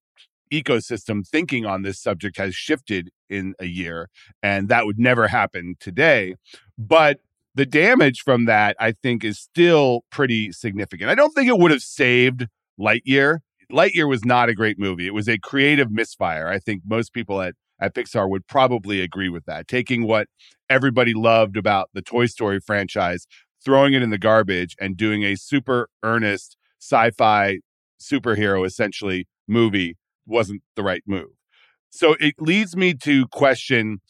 ecosystem 0.52 1.26
thinking 1.26 1.66
on 1.66 1.83
this 1.83 2.00
subject 2.00 2.37
has 2.38 2.54
shifted 2.54 3.11
in 3.28 3.54
a 3.59 3.66
year, 3.66 4.09
and 4.42 4.69
that 4.69 4.87
would 4.87 4.99
never 4.99 5.28
happen 5.28 5.76
today. 5.80 6.35
But 6.78 7.21
the 7.54 7.66
damage 7.66 8.23
from 8.23 8.45
that, 8.47 8.76
I 8.78 8.92
think, 8.92 9.25
is 9.25 9.38
still 9.38 10.04
pretty 10.11 10.52
significant. 10.52 11.11
I 11.11 11.14
don't 11.14 11.33
think 11.33 11.49
it 11.49 11.59
would 11.59 11.71
have 11.71 11.83
saved 11.83 12.47
Lightyear. 12.78 13.38
Lightyear 13.71 14.09
was 14.09 14.25
not 14.25 14.49
a 14.49 14.54
great 14.54 14.78
movie. 14.78 15.07
It 15.07 15.14
was 15.14 15.28
a 15.28 15.38
creative 15.38 15.90
misfire. 15.90 16.49
I 16.49 16.59
think 16.59 16.83
most 16.87 17.12
people 17.12 17.40
at 17.40 17.54
at 17.80 17.95
Pixar 17.95 18.28
would 18.28 18.47
probably 18.47 19.00
agree 19.00 19.30
with 19.30 19.47
that. 19.47 19.66
Taking 19.66 20.07
what 20.07 20.28
everybody 20.69 21.14
loved 21.14 21.57
about 21.57 21.88
the 21.95 22.02
Toy 22.02 22.26
Story 22.26 22.61
franchise, 22.61 23.26
throwing 23.64 23.95
it 23.95 24.02
in 24.02 24.11
the 24.11 24.19
garbage, 24.19 24.76
and 24.80 24.97
doing 24.97 25.25
a 25.25 25.35
super 25.35 25.88
earnest 26.02 26.57
sci 26.78 27.11
fi 27.11 27.61
superhero 28.00 28.66
essentially 28.66 29.26
movie 29.49 29.97
wasn't 30.26 30.62
the 30.76 30.82
right 30.82 31.02
move. 31.06 31.30
So 31.90 32.16
it 32.20 32.34
leads 32.38 32.76
me 32.76 32.94
to 33.02 33.26
question 33.28 34.00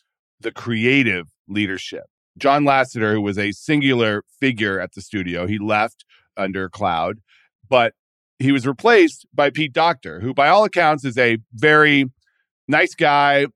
the 0.40 0.52
creative 0.52 1.28
leadership. 1.48 2.04
John 2.38 2.64
Lasseter, 2.64 3.12
who 3.12 3.20
was 3.20 3.38
a 3.38 3.52
singular 3.52 4.22
figure 4.40 4.80
at 4.80 4.92
the 4.94 5.02
studio, 5.02 5.46
he 5.46 5.58
left 5.58 6.04
under 6.36 6.68
Cloud, 6.68 7.18
but 7.68 7.94
he 8.38 8.52
was 8.52 8.66
replaced 8.66 9.26
by 9.34 9.50
Pete 9.50 9.72
Docter, 9.72 10.20
who, 10.20 10.32
by 10.32 10.48
all 10.48 10.64
accounts, 10.64 11.04
is 11.04 11.18
a 11.18 11.38
very 11.52 12.06
nice 12.68 12.94
guy. 12.94 13.46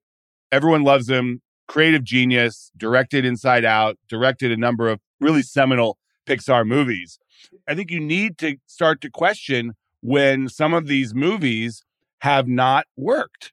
Everyone 0.53 0.83
loves 0.83 1.09
him, 1.09 1.41
creative 1.69 2.05
genius, 2.05 2.71
directed 2.77 3.25
Inside 3.25 3.65
Out, 3.65 3.97
directed 4.09 4.53
a 4.53 4.57
number 4.57 4.89
of 4.89 5.01
really 5.21 5.43
seminal 5.43 5.99
Pixar 6.27 6.67
movies. 6.67 7.19
I 7.69 7.75
think 7.75 7.91
you 7.91 8.01
need 8.01 8.39
to 8.39 8.57
start 8.67 9.01
to 9.03 9.11
question 9.11 9.73
when 10.01 10.49
some 10.49 10.75
of 10.75 10.87
these 10.87 11.15
movies 11.15 11.83
have 12.25 12.49
not 12.49 12.87
worked. 12.97 13.53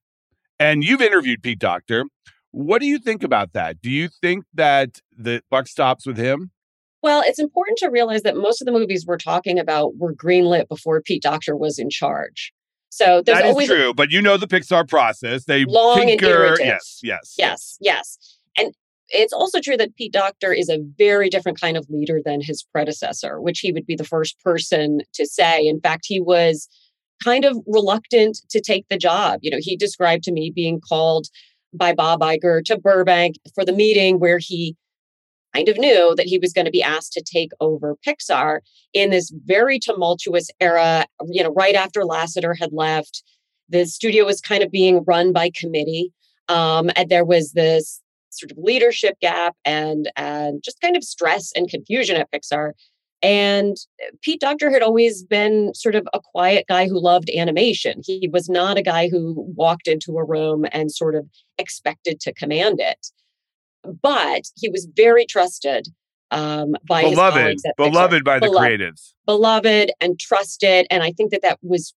And 0.58 0.82
you've 0.82 1.01
interviewed 1.01 1.44
Pete 1.44 1.60
Docter. 1.60 2.06
What 2.51 2.80
do 2.80 2.88
you 2.88 3.00
think 3.00 3.22
about 3.22 3.51
that? 3.51 3.82
Do 3.82 3.90
you 3.90 4.08
think 4.08 4.46
that 4.54 5.00
the 5.12 5.42
buck 5.51 5.68
stops 5.68 6.06
with 6.08 6.18
him? 6.18 6.51
Well, 7.04 7.22
it's 7.25 7.38
important 7.38 7.80
to 7.80 7.90
realize 7.90 8.22
that 8.22 8.38
most 8.38 8.62
of 8.62 8.66
the 8.66 8.72
movies 8.72 9.06
we're 9.06 9.18
talking 9.18 9.60
about 9.60 9.98
were 9.98 10.13
greenlit 10.13 10.70
before 10.70 11.01
Pete 11.01 11.22
Docter 11.22 11.54
was 11.54 11.80
in 11.80 11.90
charge. 11.90 12.54
So 12.90 13.22
there's 13.25 13.40
that 13.40 13.46
is 13.46 13.51
always 13.51 13.68
true, 13.68 13.94
but 13.94 14.10
you 14.10 14.22
know 14.22 14.38
the 14.38 14.48
Pixar 14.48 14.88
process. 14.88 15.44
They 15.44 15.66
long 15.66 15.98
tinker. 15.98 16.25
and 16.25 16.34
iterative. 16.34 16.66
Yes, 16.66 17.00
yes, 17.04 17.36
yes, 17.38 17.78
yes. 17.82 18.38
And 18.58 18.74
it's 19.10 19.34
also 19.34 19.60
true 19.60 19.75
that 19.75 19.98
Pete 19.98 20.13
Docter 20.13 20.54
is 20.54 20.70
a 20.70 20.80
very 20.98 21.30
different 21.30 21.60
kind 21.60 21.75
of 21.75 21.90
leader 21.90 22.22
than 22.24 22.40
his 22.40 22.63
predecessor, 22.63 23.42
which 23.42 23.60
he 23.60 23.74
would 23.74 23.86
be 23.86 23.96
the 23.96 24.06
first 24.06 24.40
person 24.42 25.01
to 25.13 25.25
say. 25.25 25.68
In 25.68 25.82
fact, 25.82 26.06
he 26.08 26.22
was 26.22 26.70
kind 27.24 27.46
of 27.46 27.58
reluctant 27.68 28.40
to 28.50 28.62
take 28.62 28.88
the 28.90 28.98
job. 28.98 29.40
You 29.42 29.51
know, 29.51 29.60
he 29.60 29.75
described 29.75 30.24
to 30.25 30.32
me 30.32 30.51
being 30.54 30.80
called 30.80 31.28
by 31.74 31.94
Bob 31.94 32.22
Iger 32.22 32.63
to 32.66 32.78
Burbank 32.78 33.38
for 33.56 33.63
the 33.63 33.74
meeting 33.74 34.20
where 34.20 34.40
he 34.40 34.75
kind 35.54 35.70
of 35.70 35.78
knew 35.78 36.13
that 36.16 36.25
he 36.25 36.38
was 36.38 36.54
going 36.54 36.66
to 36.66 36.72
be 36.72 36.84
asked 36.84 37.13
to 37.13 37.22
take 37.22 37.51
over 37.60 37.98
Pixar 38.06 38.60
in 38.94 39.10
this 39.10 39.32
very 39.46 39.80
tumultuous 39.80 40.50
era, 40.60 41.06
you 41.28 41.44
know, 41.44 41.51
right 41.54 41.75
after 41.75 42.01
Lasseter 42.01 42.58
had 42.58 42.72
left. 42.72 43.24
The 43.70 43.86
studio 43.86 44.25
was 44.25 44.42
kind 44.42 44.63
of 44.63 44.72
being 44.72 45.04
run 45.06 45.34
by 45.34 45.50
committee. 45.54 46.13
Um, 46.48 46.90
and 46.96 47.10
there 47.10 47.25
was 47.25 47.54
this 47.54 48.01
sort 48.30 48.51
of 48.51 48.58
leadership 48.58 49.20
gap 49.22 49.56
and 49.66 50.10
and 50.16 50.63
just 50.63 50.80
kind 50.82 50.96
of 50.96 51.04
stress 51.04 51.51
and 51.56 51.70
confusion 51.70 52.16
at 52.16 52.32
Pixar. 52.32 52.72
And 53.22 53.78
Pete 54.22 54.42
Docter 54.42 54.72
had 54.72 54.82
always 54.82 55.24
been 55.24 55.74
sort 55.75 55.96
of 55.96 56.08
a 56.13 56.20
quiet 56.20 56.66
guy 56.68 56.88
who 56.88 57.00
loved 57.00 57.30
animation. 57.30 58.01
He 58.04 58.28
was 58.32 58.50
not 58.50 58.78
a 58.78 58.82
guy 58.82 59.10
who 59.10 59.36
walked 59.56 59.88
into 59.88 60.18
a 60.18 60.25
room 60.25 60.66
and 60.72 60.92
sort 60.92 61.16
of 61.16 61.28
expected 61.58 62.20
to 62.22 62.34
command 62.34 62.80
it. 62.80 63.08
But 64.01 64.44
he 64.56 64.70
was 64.70 64.88
very 64.96 65.25
trusted 65.25 65.88
um, 66.32 66.75
by 66.88 67.04
beloved, 67.04 67.58
beloved 67.78 68.24
by 68.24 68.40
the 68.40 68.48
creatives, 68.48 69.13
beloved 69.25 69.92
and 70.00 70.20
trusted. 70.20 70.88
And 70.90 71.04
I 71.04 71.12
think 71.12 71.32
that 71.32 71.42
that 71.44 71.60
was 71.62 71.94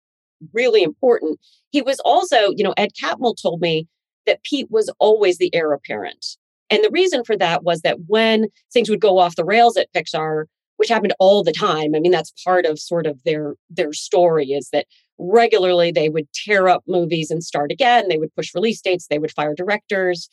really 0.54 0.84
important. 0.84 1.40
He 1.72 1.82
was 1.82 2.00
also, 2.02 2.52
you 2.56 2.64
know, 2.64 2.74
Ed 2.76 2.92
Catmull 3.02 3.36
told 3.42 3.62
me 3.62 3.88
that 4.26 4.44
Pete 4.44 4.68
was 4.70 4.92
always 5.00 5.38
the 5.38 5.54
heir 5.54 5.72
apparent. 5.72 6.26
And 6.70 6.84
the 6.84 6.90
reason 6.92 7.24
for 7.24 7.38
that 7.38 7.64
was 7.64 7.82
that 7.82 7.98
when 8.08 8.48
things 8.74 8.90
would 8.90 9.02
go 9.02 9.20
off 9.20 9.36
the 9.36 9.46
rails 9.46 9.78
at 9.78 9.92
Pixar, 9.94 10.46
which 10.84 10.90
happened 10.90 11.14
all 11.18 11.46
the 11.46 11.54
time, 11.54 11.96
I 11.96 12.00
mean, 12.02 12.12
that's 12.12 12.34
part 12.44 12.66
of 12.66 12.78
sort 12.78 13.08
of 13.08 13.24
their 13.24 13.56
their 13.70 13.94
story 13.94 14.48
is 14.48 14.68
that 14.74 14.86
regularly 15.18 15.94
they 15.94 16.10
would 16.10 16.28
tear 16.34 16.68
up 16.68 16.84
movies 16.90 17.32
and 17.32 17.42
start 17.42 17.72
again. 17.72 18.10
They 18.10 18.18
would 18.18 18.36
push 18.36 18.54
release 18.54 18.82
dates. 18.82 19.08
They 19.08 19.18
would 19.18 19.32
fire 19.32 19.56
directors. 19.56 20.28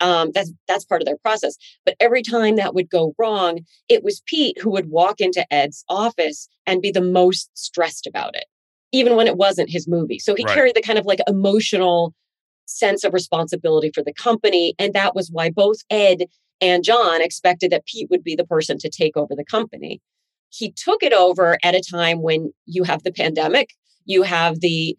Um, 0.00 0.30
that's 0.34 0.52
that's 0.68 0.84
part 0.84 1.00
of 1.00 1.06
their 1.06 1.16
process. 1.16 1.56
But 1.86 1.96
every 2.00 2.20
time 2.20 2.56
that 2.56 2.74
would 2.74 2.90
go 2.90 3.14
wrong, 3.18 3.60
it 3.88 4.04
was 4.04 4.20
Pete 4.26 4.60
who 4.60 4.68
would 4.72 4.90
walk 4.90 5.22
into 5.22 5.46
Ed's 5.50 5.86
office 5.88 6.48
and 6.66 6.82
be 6.82 6.90
the 6.90 7.00
most 7.00 7.48
stressed 7.54 8.06
about 8.06 8.36
it, 8.36 8.44
even 8.92 9.16
when 9.16 9.26
it 9.26 9.38
wasn't 9.38 9.70
his 9.70 9.88
movie. 9.88 10.18
So 10.18 10.34
he 10.34 10.44
Right. 10.44 10.54
carried 10.54 10.76
the 10.76 10.82
kind 10.82 10.98
of 10.98 11.06
like 11.06 11.20
emotional 11.26 12.12
sense 12.66 13.04
of 13.04 13.14
responsibility 13.14 13.90
for 13.94 14.02
the 14.02 14.12
company. 14.12 14.74
And 14.78 14.92
that 14.92 15.14
was 15.14 15.30
why 15.32 15.48
both 15.48 15.78
Ed 15.88 16.26
and 16.64 16.82
John 16.82 17.20
expected 17.20 17.70
that 17.70 17.86
Pete 17.86 18.08
would 18.10 18.24
be 18.24 18.34
the 18.34 18.46
person 18.46 18.78
to 18.78 18.88
take 18.88 19.16
over 19.16 19.34
the 19.36 19.44
company. 19.44 20.00
He 20.50 20.70
took 20.70 21.02
it 21.02 21.12
over 21.12 21.58
at 21.62 21.74
a 21.74 21.82
time 21.82 22.22
when 22.22 22.52
you 22.66 22.84
have 22.84 23.02
the 23.02 23.12
pandemic, 23.12 23.70
you 24.04 24.22
have 24.22 24.60
the 24.60 24.96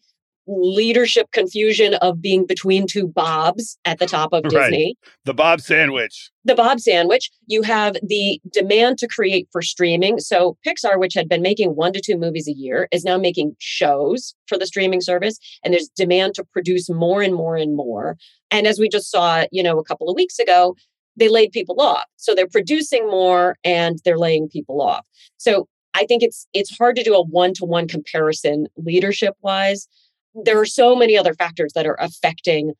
leadership 0.47 1.31
confusion 1.31 1.95
of 1.95 2.21
being 2.21 2.45
between 2.45 2.85
two 2.85 3.07
Bobs 3.07 3.79
at 3.83 3.97
the 3.97 4.05
top 4.05 4.31
of 4.31 4.43
Right. 4.43 4.69
Disney 4.69 4.95
the 5.23 5.33
Bob 5.33 5.59
sandwich. 5.59 6.29
the 6.43 6.53
Bob 6.53 6.79
sandwich. 6.79 7.31
You 7.47 7.63
have 7.63 7.97
the 8.03 8.39
demand 8.53 8.99
to 8.99 9.07
create 9.07 9.47
for 9.51 9.63
streaming. 9.63 10.19
So 10.19 10.55
Pixar, 10.65 10.99
which 10.99 11.15
had 11.15 11.27
been 11.27 11.41
making 11.41 11.71
one 11.75 11.93
to 11.93 12.01
two 12.01 12.15
movies 12.17 12.47
a 12.47 12.53
year, 12.53 12.87
is 12.91 13.03
now 13.03 13.17
making 13.17 13.55
shows 13.59 14.35
for 14.47 14.57
the 14.59 14.67
streaming 14.67 15.01
service. 15.01 15.39
And 15.63 15.73
there's 15.73 15.89
demand 15.95 16.35
to 16.35 16.43
produce 16.43 16.89
more 16.91 17.23
and 17.23 17.33
more 17.33 17.55
and 17.55 17.75
more. 17.75 18.15
And 18.51 18.67
as 18.67 18.77
we 18.77 18.87
just 18.87 19.09
saw, 19.09 19.45
you 19.51 19.63
know, 19.63 19.79
a 19.79 19.83
couple 19.83 20.09
of 20.09 20.15
weeks 20.15 20.37
ago, 20.37 20.75
they 21.17 21.29
laid 21.29 21.51
people 21.51 21.81
off. 21.81 22.05
So 22.17 22.35
they're 22.35 22.47
producing 22.47 23.07
more 23.07 23.55
and 23.63 23.99
they're 24.03 24.17
laying 24.17 24.49
people 24.49 24.81
off. 24.81 25.05
So 25.37 25.67
I 25.93 26.05
think 26.05 26.23
it's 26.23 26.47
it's 26.53 26.77
hard 26.77 26.95
to 26.97 27.03
do 27.03 27.15
a 27.15 27.23
one-to-one 27.23 27.87
comparison 27.87 28.67
leadership 28.75 29.35
wise. 29.41 29.87
There 30.33 30.59
are 30.59 30.65
so 30.65 30.95
many 30.95 31.17
other 31.17 31.33
factors 31.33 31.71
that 31.73 31.85
are 31.85 31.97
affecting 31.99 32.73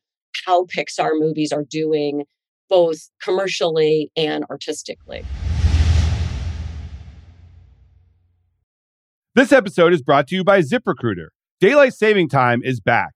how 0.44 0.64
Pixar 0.64 1.18
movies 1.18 1.52
are 1.52 1.64
doing 1.64 2.24
both 2.68 3.08
commercially 3.22 4.10
and 4.16 4.44
artistically. 4.50 5.24
This 9.34 9.52
episode 9.52 9.92
is 9.92 10.02
brought 10.02 10.26
to 10.28 10.34
you 10.34 10.44
by 10.44 10.60
ZipRecruiter. 10.60 11.28
Daylight 11.60 11.94
saving 11.94 12.28
time 12.28 12.60
is 12.62 12.80
back. 12.80 13.12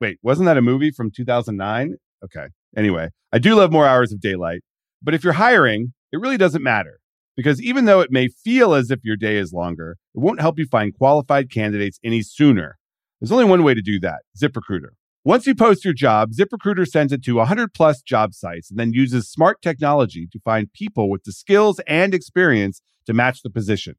Wait, 0.00 0.18
wasn't 0.22 0.46
that 0.46 0.56
a 0.56 0.62
movie 0.62 0.90
from 0.90 1.10
2009? 1.10 1.96
Okay. 2.24 2.46
Anyway, 2.76 3.10
I 3.32 3.38
do 3.38 3.54
love 3.54 3.72
more 3.72 3.86
hours 3.86 4.12
of 4.12 4.20
daylight, 4.20 4.62
but 5.02 5.14
if 5.14 5.24
you're 5.24 5.34
hiring, 5.34 5.92
it 6.12 6.20
really 6.20 6.36
doesn't 6.36 6.62
matter 6.62 7.00
because 7.36 7.60
even 7.62 7.84
though 7.84 8.00
it 8.00 8.10
may 8.10 8.28
feel 8.28 8.74
as 8.74 8.90
if 8.90 9.00
your 9.02 9.16
day 9.16 9.36
is 9.36 9.52
longer, 9.52 9.96
it 10.14 10.20
won't 10.20 10.40
help 10.40 10.58
you 10.58 10.66
find 10.66 10.96
qualified 10.96 11.50
candidates 11.50 11.98
any 12.04 12.22
sooner. 12.22 12.78
There's 13.20 13.32
only 13.32 13.44
one 13.44 13.62
way 13.62 13.74
to 13.74 13.82
do 13.82 14.00
that 14.00 14.22
ZipRecruiter. 14.40 14.90
Once 15.24 15.46
you 15.46 15.54
post 15.54 15.84
your 15.84 15.94
job, 15.94 16.32
ZipRecruiter 16.32 16.86
sends 16.86 17.12
it 17.12 17.22
to 17.22 17.36
100 17.36 17.72
plus 17.72 18.02
job 18.02 18.34
sites 18.34 18.70
and 18.70 18.78
then 18.78 18.92
uses 18.92 19.30
smart 19.30 19.62
technology 19.62 20.26
to 20.32 20.40
find 20.40 20.72
people 20.72 21.08
with 21.08 21.22
the 21.22 21.32
skills 21.32 21.80
and 21.86 22.12
experience 22.12 22.82
to 23.06 23.14
match 23.14 23.42
the 23.42 23.50
position. 23.50 23.94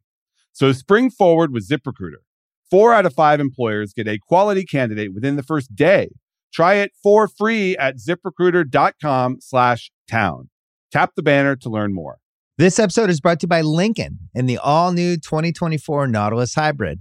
So 0.51 0.71
spring 0.73 1.09
forward 1.09 1.53
with 1.53 1.67
ZipRecruiter. 1.67 2.21
Four 2.69 2.93
out 2.93 3.05
of 3.05 3.13
five 3.13 3.39
employers 3.39 3.93
get 3.93 4.07
a 4.07 4.19
quality 4.19 4.65
candidate 4.65 5.13
within 5.13 5.35
the 5.37 5.43
first 5.43 5.73
day. 5.75 6.09
Try 6.53 6.75
it 6.75 6.91
for 7.01 7.27
free 7.27 7.75
at 7.77 7.97
ziprecruiter.com 7.97 9.37
slash 9.41 9.91
town. 10.09 10.49
Tap 10.91 11.13
the 11.15 11.23
banner 11.23 11.55
to 11.55 11.69
learn 11.69 11.93
more. 11.93 12.19
This 12.59 12.77
episode 12.77 13.09
is 13.09 13.19
brought 13.19 13.39
to 13.39 13.45
you 13.45 13.49
by 13.49 13.61
Lincoln 13.61 14.29
and 14.35 14.47
the 14.47 14.59
all 14.59 14.91
new 14.91 15.17
2024 15.17 16.07
Nautilus 16.07 16.53
Hybrid. 16.53 16.99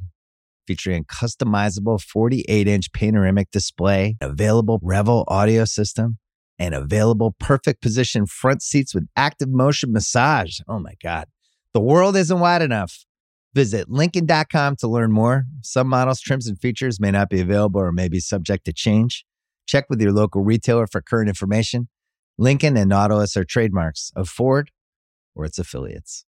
Featuring 0.66 1.02
a 1.02 1.04
customizable 1.04 2.00
48 2.00 2.66
inch 2.66 2.92
panoramic 2.92 3.50
display, 3.50 4.16
available 4.22 4.80
Revel 4.82 5.24
audio 5.28 5.66
system, 5.66 6.16
and 6.58 6.74
available 6.74 7.36
perfect 7.38 7.82
position 7.82 8.24
front 8.24 8.62
seats 8.62 8.94
with 8.94 9.06
active 9.16 9.50
motion 9.50 9.92
massage. 9.92 10.60
Oh 10.66 10.78
my 10.78 10.94
God. 11.02 11.26
The 11.74 11.80
world 11.80 12.16
isn't 12.16 12.40
wide 12.40 12.62
enough. 12.62 13.04
Visit 13.54 13.90
Lincoln.com 13.90 14.76
to 14.76 14.88
learn 14.88 15.12
more. 15.12 15.44
Some 15.60 15.88
models, 15.88 16.20
trims, 16.20 16.46
and 16.46 16.58
features 16.58 16.98
may 16.98 17.10
not 17.10 17.28
be 17.28 17.40
available 17.40 17.82
or 17.82 17.92
may 17.92 18.08
be 18.08 18.20
subject 18.20 18.64
to 18.64 18.72
change. 18.72 19.26
Check 19.66 19.86
with 19.88 20.00
your 20.00 20.12
local 20.12 20.42
retailer 20.42 20.86
for 20.86 21.00
current 21.00 21.28
information. 21.28 21.88
Lincoln 22.38 22.76
and 22.76 22.88
Nautilus 22.88 23.36
are 23.36 23.44
trademarks 23.44 24.10
of 24.16 24.28
Ford 24.28 24.70
or 25.34 25.44
its 25.44 25.58
affiliates. 25.58 26.24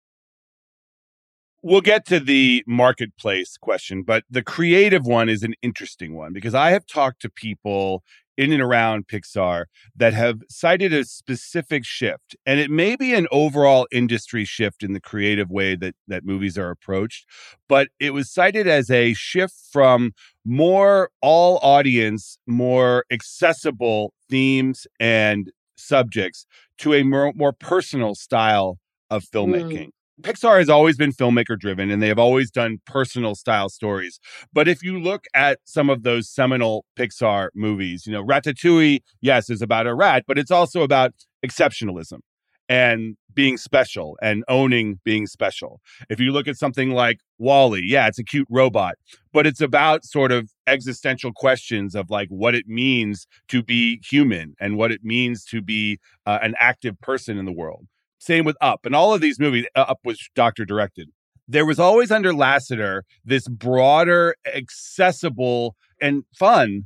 We'll 1.63 1.81
get 1.81 2.05
to 2.07 2.21
the 2.21 2.63
marketplace 2.67 3.57
question, 3.57 4.03
but 4.03 4.25
the 4.29 4.43
creative 4.43 5.07
one 5.07 5.31
is 5.31 5.43
an 5.43 5.55
interesting 5.63 6.15
one 6.15 6.35
because 6.35 6.55
I 6.55 6.73
have 6.73 6.87
talked 6.87 7.23
to 7.23 7.31
people 7.31 8.03
in 8.37 8.53
and 8.53 8.63
around 8.63 9.07
Pixar 9.07 9.65
that 9.97 10.13
have 10.15 10.41
cited 10.49 10.93
a 10.93 11.05
specific 11.05 11.85
shift. 11.85 12.37
And 12.45 12.61
it 12.61 12.71
may 12.71 12.97
be 12.97 13.15
an 13.15 13.27
overall 13.31 13.87
industry 13.93 14.45
shift 14.45 14.83
in 14.83 14.93
the 14.93 15.01
creative 15.01 15.51
way 15.51 15.77
that, 15.77 15.95
that 16.09 16.25
movies 16.25 16.59
are 16.59 16.71
approached, 16.71 17.27
but 17.69 17.89
it 18.01 18.11
was 18.11 18.31
cited 18.31 18.67
as 18.67 18.91
a 18.91 19.15
shift 19.15 19.55
from 19.73 20.13
more 20.45 21.11
all 21.21 21.59
audience, 21.63 22.39
more 22.47 23.05
accessible 23.11 24.13
themes 24.29 24.87
and 24.99 25.51
subjects 25.77 26.47
to 26.79 26.95
a 26.95 27.03
more, 27.03 27.33
more 27.35 27.53
personal 27.53 28.15
style 28.15 28.79
of 29.11 29.25
mm. 29.25 29.31
filmmaking. 29.31 29.91
Pixar 30.23 30.59
has 30.59 30.69
always 30.69 30.97
been 30.97 31.13
filmmaker 31.13 31.59
driven 31.59 31.91
and 31.91 32.01
they 32.01 32.09
have 32.09 32.19
always 32.19 32.51
done 32.51 32.79
personal 32.87 33.35
style 33.35 33.69
stories. 33.69 34.21
But 34.53 34.69
if 34.69 34.83
you 34.83 35.01
look 35.01 35.25
at 35.35 35.59
some 35.65 35.91
of 35.91 36.05
those 36.05 36.31
seminal 36.31 36.85
Pixar 36.97 37.49
movies, 37.55 38.07
you 38.07 38.13
know, 38.13 38.23
Ratatouille, 38.23 39.01
yes, 39.21 39.51
is 39.51 39.61
about 39.61 39.87
a 39.87 39.95
rat, 39.95 40.25
but 40.27 40.39
it's 40.39 40.53
also 40.53 40.83
about 40.83 41.13
exceptionalism 41.45 42.21
and 42.69 43.17
being 43.35 43.57
special 43.57 44.17
and 44.23 44.45
owning 44.49 45.01
being 45.05 45.27
special. 45.27 45.81
If 46.09 46.21
you 46.21 46.31
look 46.31 46.47
at 46.47 46.57
something 46.57 46.91
like 46.91 47.19
WALL-E, 47.39 47.83
yeah, 47.85 48.07
it's 48.07 48.19
a 48.19 48.25
cute 48.25 48.47
robot, 48.49 48.95
but 49.33 49.47
it's 49.47 49.61
about 49.61 50.05
sort 50.05 50.31
of 50.31 50.51
existential 50.67 51.33
questions 51.33 51.95
of 51.97 52.09
like 52.09 52.29
what 52.29 52.55
it 52.55 52.67
means 52.69 53.27
to 53.49 53.63
be 53.63 54.01
human 54.09 54.55
and 54.61 54.77
what 54.77 54.93
it 54.93 55.01
means 55.03 55.45
to 55.47 55.61
be 55.61 55.99
uh, 56.25 56.39
an 56.41 56.55
active 56.59 56.99
person 57.01 57.37
in 57.37 57.45
the 57.45 57.53
world. 57.53 57.87
Same 58.25 58.47
with 58.47 58.57
Up. 58.61 58.87
And 58.87 58.95
all 58.95 59.13
of 59.13 59.21
these 59.21 59.39
movies, 59.39 59.67
uh, 59.77 59.85
Up 59.89 59.99
was 60.03 60.19
Docter 60.35 60.65
directed. 60.65 61.11
There 61.47 61.67
was 61.67 61.79
always 61.79 62.11
under 62.11 62.33
Lasseter 62.33 63.03
this 63.23 63.47
broader, 63.49 64.35
accessible, 64.47 65.77
and 66.01 66.25
fun 66.35 66.85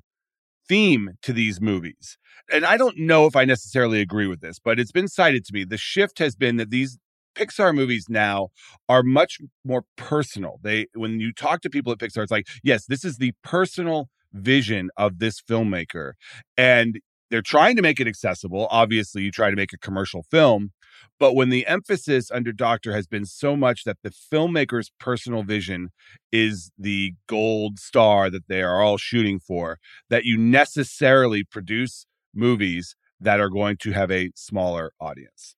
theme 0.69 1.11
to 1.23 1.33
these 1.33 1.61
movies. 1.61 2.19
And 2.53 2.65
I 2.65 2.77
don't 2.77 2.99
know 2.99 3.27
if 3.27 3.37
I 3.37 3.45
necessarily 3.45 4.01
agree 4.01 4.27
with 4.27 4.41
this, 4.41 4.59
but 4.59 4.81
it's 4.81 4.91
been 4.91 5.07
cited 5.07 5.45
to 5.45 5.55
me. 5.55 5.65
The 5.65 5.79
shift 5.79 6.19
has 6.19 6.35
been 6.35 6.57
that 6.57 6.71
these 6.71 6.99
Pixar 7.37 7.73
movies 7.73 8.07
now 8.09 8.49
are 8.89 9.05
much 9.05 9.39
more 9.65 9.85
personal. 9.97 10.59
They 10.63 10.87
when 10.95 11.21
you 11.21 11.33
talk 11.33 11.61
to 11.61 11.71
people 11.71 11.93
at 11.93 11.99
Pixar, 11.99 12.25
it's 12.25 12.33
like, 12.33 12.49
yes, 12.65 12.87
this 12.87 13.05
is 13.05 13.19
the 13.19 13.33
personal 13.45 14.09
vision 14.33 14.91
of 14.97 15.21
this 15.21 15.41
filmmaker. 15.41 16.13
And 16.57 16.99
they're 17.31 17.43
trying 17.43 17.77
to 17.77 17.83
make 17.83 18.01
it 18.01 18.09
accessible. 18.09 18.67
Obviously, 18.71 19.23
you 19.23 19.31
try 19.31 19.51
to 19.51 19.57
make 19.57 19.73
a 19.73 19.79
commercial 19.79 20.25
film, 20.31 20.73
but 21.19 21.35
when 21.35 21.51
the 21.51 21.67
emphasis 21.67 22.31
under 22.31 22.53
Docter 22.53 22.95
has 22.95 23.07
been 23.07 23.25
so 23.25 23.57
much 23.57 23.85
that 23.85 23.99
the 24.03 24.11
filmmaker's 24.11 24.91
personal 25.01 25.43
vision 25.43 25.91
is 26.33 26.71
the 26.79 27.15
gold 27.27 27.79
star 27.79 28.31
that 28.31 28.49
they 28.49 28.63
are 28.63 28.83
all 28.83 28.99
shooting 28.99 29.41
for, 29.41 29.79
that 30.11 30.25
you 30.25 30.37
necessarily 30.37 31.45
produce 31.45 32.07
movies 32.35 32.95
that 33.21 33.41
are 33.41 33.51
going 33.51 33.77
to 33.79 33.93
have 33.93 34.11
a 34.11 34.31
smaller 34.35 34.93
audience. 35.01 35.57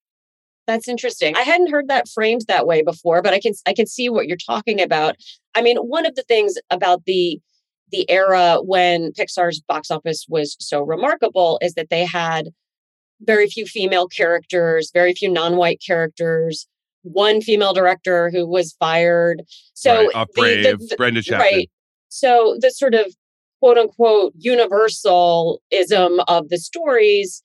That's 0.67 0.89
interesting. 0.89 1.37
I 1.37 1.43
hadn't 1.43 1.71
heard 1.71 1.89
that 1.89 2.09
framed 2.09 2.43
that 2.47 2.67
way 2.67 2.83
before, 2.83 3.23
but 3.23 3.35
I 3.35 3.41
can 3.41 3.55
I 3.67 3.73
can 3.73 3.87
see 3.87 4.09
what 4.09 4.29
you're 4.29 4.37
talking 4.37 4.81
about. 4.81 5.17
I 5.55 5.63
mean, 5.63 5.77
one 5.79 6.07
of 6.07 6.15
the 6.15 6.23
things 6.23 6.55
about 6.71 7.05
the 7.07 7.41
the 7.91 8.09
era 8.09 8.59
when 8.63 9.13
Pixar's 9.13 9.61
box 9.61 9.91
office 9.91 10.27
was 10.29 10.57
so 10.61 10.81
remarkable 10.81 11.59
is 11.61 11.75
that 11.75 11.91
they 11.91 12.05
had 12.05 12.51
very 13.21 13.49
few 13.49 13.67
female 13.67 14.09
characters, 14.09 14.91
very 14.93 15.13
few 15.13 15.31
non-white 15.31 15.81
characters, 15.85 16.67
one 17.03 17.41
female 17.41 17.73
director 17.73 18.31
who 18.31 18.47
was 18.47 18.75
fired. 18.79 19.43
So 19.75 20.11
right. 20.15 20.27
Brave, 20.35 20.67
uh, 20.67 20.71
the, 20.71 20.87
the, 20.87 20.97
Brenda 20.97 21.23
Chapman. 21.23 21.41
Right. 21.41 21.71
So 22.09 22.57
the 22.61 22.71
sort 22.71 22.95
of 22.95 23.15
quote 23.61 23.79
unquote 23.79 24.33
universalism 24.37 26.21
of 26.29 26.49
the 26.49 26.59
stories 26.59 27.43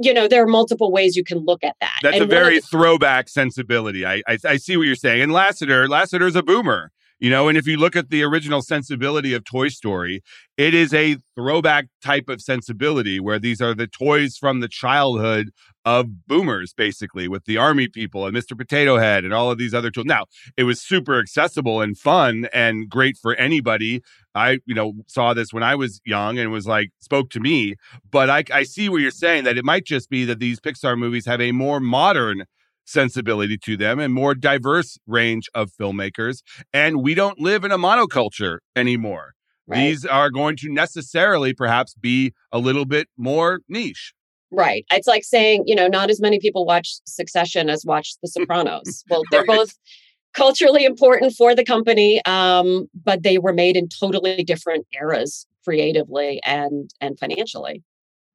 you 0.00 0.12
know 0.12 0.26
there 0.26 0.42
are 0.42 0.48
multiple 0.48 0.90
ways 0.90 1.16
you 1.16 1.24
can 1.24 1.38
look 1.38 1.62
at 1.62 1.76
that 1.80 1.98
that's 2.02 2.16
and 2.16 2.24
a 2.24 2.26
very 2.26 2.58
the- 2.58 2.66
throwback 2.66 3.28
sensibility 3.28 4.04
I, 4.04 4.22
I, 4.26 4.38
I 4.44 4.56
see 4.56 4.76
what 4.76 4.86
you're 4.86 4.96
saying 4.96 5.22
and 5.22 5.32
lasseter 5.32 5.88
lasseter's 5.88 6.36
a 6.36 6.42
boomer 6.42 6.90
you 7.18 7.30
know, 7.30 7.48
and 7.48 7.56
if 7.56 7.66
you 7.66 7.76
look 7.76 7.96
at 7.96 8.10
the 8.10 8.22
original 8.22 8.60
sensibility 8.60 9.34
of 9.34 9.44
Toy 9.44 9.68
Story, 9.68 10.22
it 10.56 10.74
is 10.74 10.92
a 10.92 11.16
throwback 11.34 11.86
type 12.02 12.28
of 12.28 12.40
sensibility 12.40 13.20
where 13.20 13.38
these 13.38 13.60
are 13.60 13.74
the 13.74 13.86
toys 13.86 14.36
from 14.36 14.60
the 14.60 14.68
childhood 14.68 15.50
of 15.84 16.26
boomers, 16.26 16.72
basically, 16.72 17.28
with 17.28 17.44
the 17.44 17.56
army 17.56 17.88
people 17.88 18.26
and 18.26 18.36
Mr. 18.36 18.56
Potato 18.56 18.98
Head 18.98 19.24
and 19.24 19.34
all 19.34 19.50
of 19.50 19.58
these 19.58 19.74
other 19.74 19.90
tools. 19.90 20.06
Now, 20.06 20.24
it 20.56 20.64
was 20.64 20.80
super 20.80 21.18
accessible 21.18 21.80
and 21.80 21.96
fun 21.96 22.48
and 22.52 22.88
great 22.88 23.16
for 23.16 23.34
anybody. 23.34 24.02
I, 24.34 24.58
you 24.66 24.74
know, 24.74 24.94
saw 25.06 25.34
this 25.34 25.52
when 25.52 25.62
I 25.62 25.74
was 25.74 26.00
young 26.04 26.38
and 26.38 26.50
was 26.50 26.66
like, 26.66 26.90
spoke 27.00 27.30
to 27.30 27.40
me. 27.40 27.76
But 28.10 28.30
I, 28.30 28.44
I 28.52 28.62
see 28.64 28.88
what 28.88 29.02
you're 29.02 29.10
saying 29.10 29.44
that 29.44 29.58
it 29.58 29.64
might 29.64 29.84
just 29.84 30.08
be 30.10 30.24
that 30.24 30.40
these 30.40 30.58
Pixar 30.58 30.98
movies 30.98 31.26
have 31.26 31.40
a 31.40 31.52
more 31.52 31.80
modern 31.80 32.44
sensibility 32.84 33.58
to 33.58 33.76
them 33.76 33.98
and 33.98 34.12
more 34.12 34.34
diverse 34.34 34.98
range 35.06 35.48
of 35.54 35.70
filmmakers. 35.80 36.42
And 36.72 37.02
we 37.02 37.14
don't 37.14 37.40
live 37.40 37.64
in 37.64 37.72
a 37.72 37.78
monoculture 37.78 38.58
anymore. 38.76 39.32
Right. 39.66 39.78
These 39.78 40.04
are 40.04 40.30
going 40.30 40.56
to 40.58 40.70
necessarily 40.70 41.54
perhaps 41.54 41.94
be 41.94 42.34
a 42.52 42.58
little 42.58 42.84
bit 42.84 43.08
more 43.16 43.60
niche. 43.68 44.12
Right. 44.50 44.84
It's 44.92 45.08
like 45.08 45.24
saying, 45.24 45.64
you 45.66 45.74
know, 45.74 45.88
not 45.88 46.10
as 46.10 46.20
many 46.20 46.38
people 46.38 46.64
watch 46.64 46.96
Succession 47.06 47.70
as 47.70 47.84
watch 47.84 48.14
The 48.22 48.28
Sopranos. 48.28 49.04
Well, 49.08 49.22
they're 49.30 49.40
right. 49.40 49.58
both 49.58 49.70
culturally 50.34 50.84
important 50.84 51.32
for 51.32 51.54
the 51.54 51.64
company, 51.64 52.20
um, 52.26 52.88
but 53.04 53.22
they 53.22 53.38
were 53.38 53.52
made 53.52 53.76
in 53.76 53.88
totally 53.88 54.44
different 54.44 54.86
eras 54.92 55.46
creatively 55.64 56.40
and 56.44 56.90
and 57.00 57.18
financially. 57.18 57.82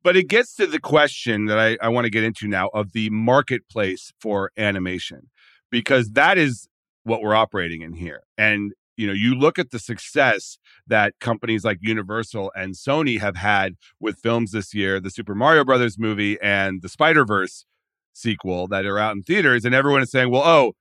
But 0.03 0.15
it 0.15 0.27
gets 0.27 0.55
to 0.55 0.65
the 0.65 0.79
question 0.79 1.45
that 1.45 1.59
I, 1.59 1.77
I 1.81 1.89
want 1.89 2.05
to 2.05 2.09
get 2.09 2.23
into 2.23 2.47
now 2.47 2.69
of 2.73 2.93
the 2.93 3.09
marketplace 3.09 4.11
for 4.19 4.51
animation, 4.57 5.29
because 5.69 6.11
that 6.11 6.37
is 6.37 6.67
what 7.03 7.21
we're 7.21 7.35
operating 7.35 7.81
in 7.81 7.93
here. 7.93 8.23
And 8.37 8.73
you 8.95 9.07
know, 9.07 9.13
you 9.13 9.33
look 9.33 9.57
at 9.57 9.71
the 9.71 9.79
success 9.79 10.57
that 10.85 11.13
companies 11.21 11.63
like 11.63 11.77
Universal 11.79 12.51
and 12.53 12.73
Sony 12.73 13.17
have 13.19 13.37
had 13.37 13.75
with 13.97 14.19
films 14.19 14.51
this 14.51 14.73
year, 14.73 14.99
the 14.99 15.09
Super 15.09 15.33
Mario 15.33 15.63
Brothers 15.63 15.97
movie 15.97 16.37
and 16.41 16.81
the 16.81 16.89
Spider-Verse 16.89 17.63
sequel 18.11 18.67
that 18.67 18.85
are 18.85 18.99
out 18.99 19.15
in 19.15 19.23
theaters, 19.23 19.63
and 19.63 19.73
everyone 19.73 20.01
is 20.01 20.11
saying, 20.11 20.29
well, 20.29 20.43
oh, 20.43 20.73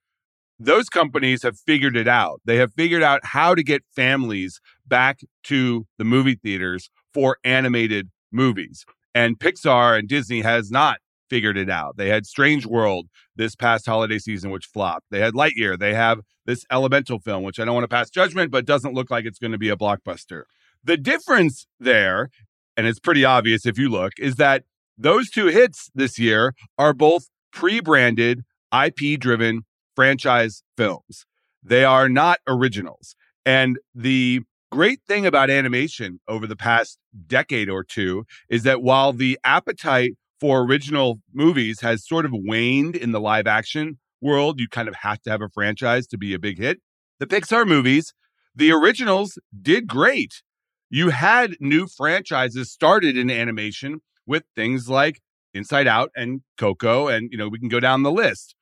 those 0.59 0.89
companies 0.89 1.45
have 1.45 1.57
figured 1.61 1.97
it 1.97 2.09
out. 2.09 2.41
They 2.45 2.57
have 2.57 2.75
figured 2.75 3.05
out 3.05 3.21
how 3.23 3.55
to 3.55 3.63
get 3.63 3.85
families 3.95 4.61
back 4.85 5.21
to 5.45 5.87
the 5.97 6.05
movie 6.05 6.35
theaters 6.35 6.91
for 7.15 7.37
animated 7.45 8.09
movies. 8.33 8.85
And 9.19 9.37
Pixar 9.37 9.99
and 9.99 10.09
Disney 10.09 10.43
has 10.43 10.71
not 10.71 10.99
figured 11.29 11.57
it 11.57 11.69
out. 11.69 11.97
They 11.97 12.09
had 12.09 12.25
Strange 12.25 12.65
World 12.67 13.09
this 13.35 13.57
past 13.57 13.85
holiday 13.85 14.21
season, 14.21 14.53
which 14.53 14.67
flopped. 14.67 15.07
They 15.11 15.19
had 15.19 15.35
Lightyear. 15.35 15.77
They 15.77 15.93
have 15.93 16.21
this 16.47 16.65
Elemental 16.71 17.19
film, 17.19 17.43
which 17.43 17.59
I 17.59 17.65
don't 17.65 17.75
want 17.75 17.83
to 17.83 17.89
pass 17.89 18.11
judgment, 18.11 18.53
but 18.53 18.65
doesn't 18.65 18.95
look 18.95 19.11
like 19.11 19.25
it's 19.25 19.41
going 19.41 19.51
to 19.51 19.59
be 19.59 19.71
a 19.71 19.77
blockbuster. 19.77 20.43
The 20.85 20.97
difference 20.97 21.67
there, 21.81 22.31
and 22.77 22.87
it's 22.87 23.01
pretty 23.01 23.25
obvious 23.25 23.67
if 23.67 23.77
you 23.77 23.89
look, 23.89 24.13
is 24.21 24.37
that 24.37 24.63
those 24.97 25.31
two 25.31 25.47
hits 25.47 25.91
this 25.97 26.17
year 26.17 26.55
are 26.79 26.95
both 26.95 27.25
pre 27.53 27.81
branded, 27.81 28.45
IP 28.73 29.19
driven 29.19 29.63
franchise 29.97 30.63
films. 30.77 31.27
They 31.61 31.83
are 31.83 32.09
not 32.09 32.39
originals. 32.47 33.17
And 33.45 33.81
the 33.97 34.43
great 34.79 35.03
thing 35.09 35.27
about 35.27 35.51
animation 35.51 36.21
over 36.29 36.47
the 36.47 36.55
past 36.55 37.01
decade 37.27 37.69
or 37.69 37.83
two 37.83 38.25
is 38.49 38.63
that 38.63 38.81
while 38.81 39.13
the 39.13 39.37
appetite 39.43 40.13
for 40.39 40.63
original 40.63 41.19
movies 41.35 41.81
has 41.81 42.07
sort 42.07 42.25
of 42.25 42.31
waned 42.33 42.95
in 42.95 43.11
the 43.11 43.19
live 43.19 43.49
action 43.49 43.99
world, 44.21 44.61
you 44.61 44.69
kind 44.69 44.87
of 44.87 44.95
have 44.95 45.21
to 45.21 45.31
have 45.31 45.43
a 45.43 45.49
franchise 45.49 46.07
to 46.07 46.17
be 46.17 46.33
a 46.33 46.39
big 46.39 46.59
hit. 46.59 46.79
The 47.19 47.27
Pixar 47.27 47.67
movies, 47.67 48.15
the 48.55 48.71
originals 48.71 49.37
did 49.61 49.89
great. 49.89 50.45
You 50.89 51.09
had 51.09 51.57
new 51.59 51.89
franchises 51.89 52.71
started 52.71 53.17
in 53.17 53.33
animation 53.33 53.99
with 54.29 54.45
things 54.55 54.89
like 54.89 55.19
Inside 55.53 55.89
Out 55.89 56.13
and 56.15 56.43
Coco, 56.57 57.09
and 57.09 57.33
you 57.33 57.37
know, 57.37 57.49
we 57.49 57.59
can 57.59 57.69
go 57.69 57.81
down 57.81 58.05
the 58.05 58.13
list. 58.13 58.55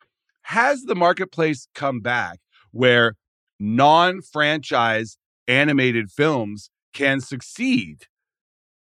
Has 0.45 0.81
the 0.81 0.95
marketplace 0.95 1.69
come 1.75 2.01
back 2.01 2.39
where 2.71 3.17
non 3.61 4.23
franchise 4.23 5.19
animated 5.49 6.11
films 6.11 6.71
can 6.93 7.21
succeed? 7.21 8.07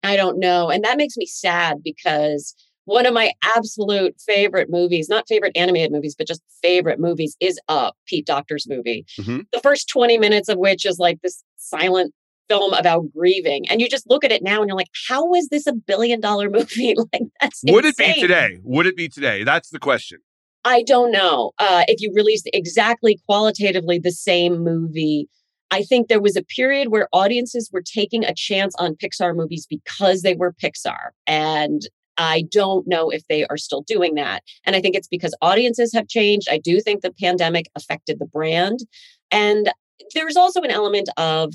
I 0.03 0.17
don't 0.17 0.39
know. 0.39 0.71
And 0.71 0.85
that 0.85 0.97
makes 0.97 1.17
me 1.17 1.27
sad 1.27 1.83
because 1.83 2.55
one 2.85 3.07
of 3.07 3.15
my 3.15 3.33
absolute 3.45 4.21
favorite 4.21 4.69
movies, 4.71 5.09
not 5.09 5.29
favorite 5.29 5.57
animated 5.57 5.93
movies, 5.93 6.15
but 6.17 6.27
just 6.27 6.43
favorite 6.63 6.99
movies 6.99 7.37
is 7.41 7.59
Up, 7.69 7.97
Pete 8.07 8.27
Docter's 8.27 8.69
movie. 8.69 9.05
Mm-hmm. 9.21 9.41
The 9.53 9.61
first 9.61 9.89
20 9.89 10.19
minutes 10.19 10.49
of 10.49 10.59
which 10.59 10.85
is 10.85 10.99
like 10.99 11.21
this 11.23 11.45
silent 11.57 12.13
film 12.49 12.73
about 12.73 13.05
grieving. 13.17 13.69
And 13.69 13.81
you 13.81 13.89
just 13.89 14.09
look 14.11 14.25
at 14.25 14.33
it 14.33 14.43
now 14.43 14.61
and 14.61 14.69
you're 14.69 14.77
like, 14.77 14.91
how 15.09 15.33
is 15.35 15.49
this 15.49 15.67
a 15.67 15.73
billion 15.73 16.21
dollar 16.21 16.51
movie? 16.51 16.95
like 17.13 17.23
that's 17.41 17.63
Would 17.69 17.85
insane. 17.85 18.11
it 18.11 18.15
be 18.17 18.21
today? 18.21 18.59
Would 18.63 18.87
it 18.87 18.97
be 18.97 19.09
today? 19.09 19.45
That's 19.45 19.71
the 19.71 19.79
question. 19.79 20.19
I 20.65 20.83
don't 20.83 21.11
know. 21.11 21.53
Uh, 21.59 21.85
if 21.89 22.01
you 22.01 22.13
released 22.15 22.49
exactly 22.53 23.19
qualitatively 23.27 23.99
the 23.99 24.13
same 24.13 24.63
movie 24.63 25.29
I 25.73 25.83
think 25.83 26.09
there 26.09 26.21
was 26.21 26.37
a 26.37 26.45
period 26.45 26.89
where 26.89 27.09
audiences 27.13 27.71
were 27.73 27.83
taking 27.83 28.25
a 28.25 28.35
chance 28.35 28.75
on 28.79 28.95
Pixar 28.95 29.35
movies 29.35 29.67
because 29.69 30.21
they 30.21 30.35
were 30.35 30.53
Pixar. 30.53 31.11
And 31.27 31.81
I 32.19 32.45
don't 32.51 32.87
know 32.87 33.09
if 33.09 33.27
they 33.29 33.47
are 33.47 33.57
still 33.57 33.81
doing 33.81 34.15
that. 34.17 34.43
And 34.67 34.77
I 34.77 34.83
think 34.83 34.95
it's 34.95 35.09
because 35.09 35.35
audiences 35.41 35.95
have 35.95 36.09
changed. 36.09 36.47
I 36.51 36.59
do 36.59 36.79
think 36.81 37.01
the 37.01 37.11
pandemic 37.11 37.71
affected 37.75 38.19
the 38.19 38.27
brand. 38.27 38.81
And 39.31 39.73
there's 40.15 40.37
also 40.37 40.61
an 40.61 40.71
element 40.71 41.09
of 41.17 41.55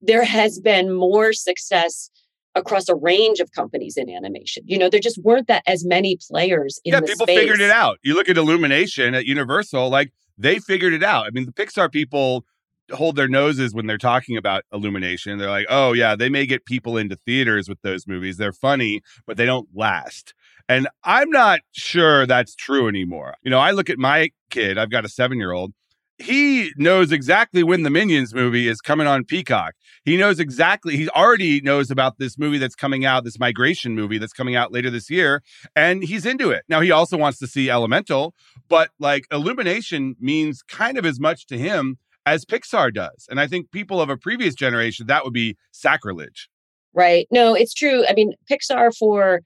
there 0.00 0.24
has 0.24 0.58
been 0.58 0.90
more 0.90 1.34
success 1.34 2.10
across 2.54 2.88
a 2.88 2.94
range 2.94 3.40
of 3.40 3.52
companies 3.52 3.98
in 3.98 4.08
animation. 4.08 4.62
You 4.66 4.78
know, 4.78 4.88
there 4.88 5.00
just 5.00 5.22
weren't 5.22 5.48
that 5.48 5.62
as 5.66 5.84
many 5.84 6.16
players 6.30 6.80
in 6.82 6.94
yeah, 6.94 7.00
people 7.00 7.26
space. 7.26 7.38
figured 7.38 7.60
it 7.60 7.70
out. 7.70 7.98
You 8.02 8.14
look 8.14 8.30
at 8.30 8.38
Illumination 8.38 9.14
at 9.14 9.26
Universal, 9.26 9.90
like 9.90 10.12
they 10.38 10.58
figured 10.60 10.94
it 10.94 11.02
out. 11.02 11.26
I 11.26 11.30
mean, 11.30 11.44
the 11.44 11.52
Pixar 11.52 11.92
people 11.92 12.46
hold 12.92 13.16
their 13.16 13.28
noses 13.28 13.74
when 13.74 13.86
they're 13.86 13.98
talking 13.98 14.36
about 14.36 14.64
Illumination. 14.72 15.38
They're 15.38 15.50
like, 15.50 15.66
oh, 15.68 15.92
yeah, 15.92 16.16
they 16.16 16.28
may 16.28 16.46
get 16.46 16.64
people 16.64 16.96
into 16.96 17.16
theaters 17.16 17.68
with 17.68 17.80
those 17.82 18.06
movies. 18.06 18.36
They're 18.36 18.52
funny, 18.52 19.02
but 19.26 19.36
they 19.36 19.46
don't 19.46 19.68
last. 19.74 20.34
And 20.68 20.88
I'm 21.02 21.30
not 21.30 21.60
sure 21.72 22.26
that's 22.26 22.54
true 22.54 22.88
anymore. 22.88 23.34
You 23.42 23.50
know, 23.50 23.58
I 23.58 23.72
look 23.72 23.90
at 23.90 23.98
my 23.98 24.30
kid, 24.50 24.78
I've 24.78 24.90
got 24.90 25.04
a 25.04 25.08
seven 25.08 25.38
year 25.38 25.52
old. 25.52 25.72
He 26.18 26.70
knows 26.76 27.12
exactly 27.12 27.62
when 27.62 27.82
the 27.82 27.88
Minions 27.88 28.34
movie 28.34 28.68
is 28.68 28.82
coming 28.82 29.06
on 29.06 29.24
Peacock. 29.24 29.72
He 30.04 30.18
knows 30.18 30.38
exactly, 30.38 30.96
he 30.96 31.08
already 31.08 31.62
knows 31.62 31.90
about 31.90 32.18
this 32.18 32.38
movie 32.38 32.58
that's 32.58 32.74
coming 32.74 33.06
out, 33.06 33.24
this 33.24 33.38
migration 33.40 33.94
movie 33.94 34.18
that's 34.18 34.34
coming 34.34 34.54
out 34.54 34.70
later 34.70 34.90
this 34.90 35.08
year, 35.08 35.42
and 35.74 36.04
he's 36.04 36.26
into 36.26 36.50
it. 36.50 36.64
Now, 36.68 36.82
he 36.82 36.90
also 36.90 37.16
wants 37.16 37.38
to 37.38 37.46
see 37.46 37.70
Elemental, 37.70 38.34
but 38.68 38.90
like 38.98 39.24
Illumination 39.32 40.14
means 40.20 40.62
kind 40.62 40.98
of 40.98 41.06
as 41.06 41.18
much 41.18 41.46
to 41.46 41.56
him 41.58 41.96
as 42.26 42.44
Pixar 42.44 42.92
does. 42.92 43.26
And 43.30 43.40
I 43.40 43.46
think 43.46 43.70
people 43.70 44.00
of 44.00 44.10
a 44.10 44.16
previous 44.16 44.54
generation, 44.54 45.06
that 45.06 45.24
would 45.24 45.32
be 45.32 45.56
sacrilege. 45.72 46.48
Right. 46.92 47.26
No, 47.30 47.54
it's 47.54 47.74
true. 47.74 48.04
I 48.08 48.14
mean, 48.14 48.32
Pixar 48.50 48.96
for 48.96 49.42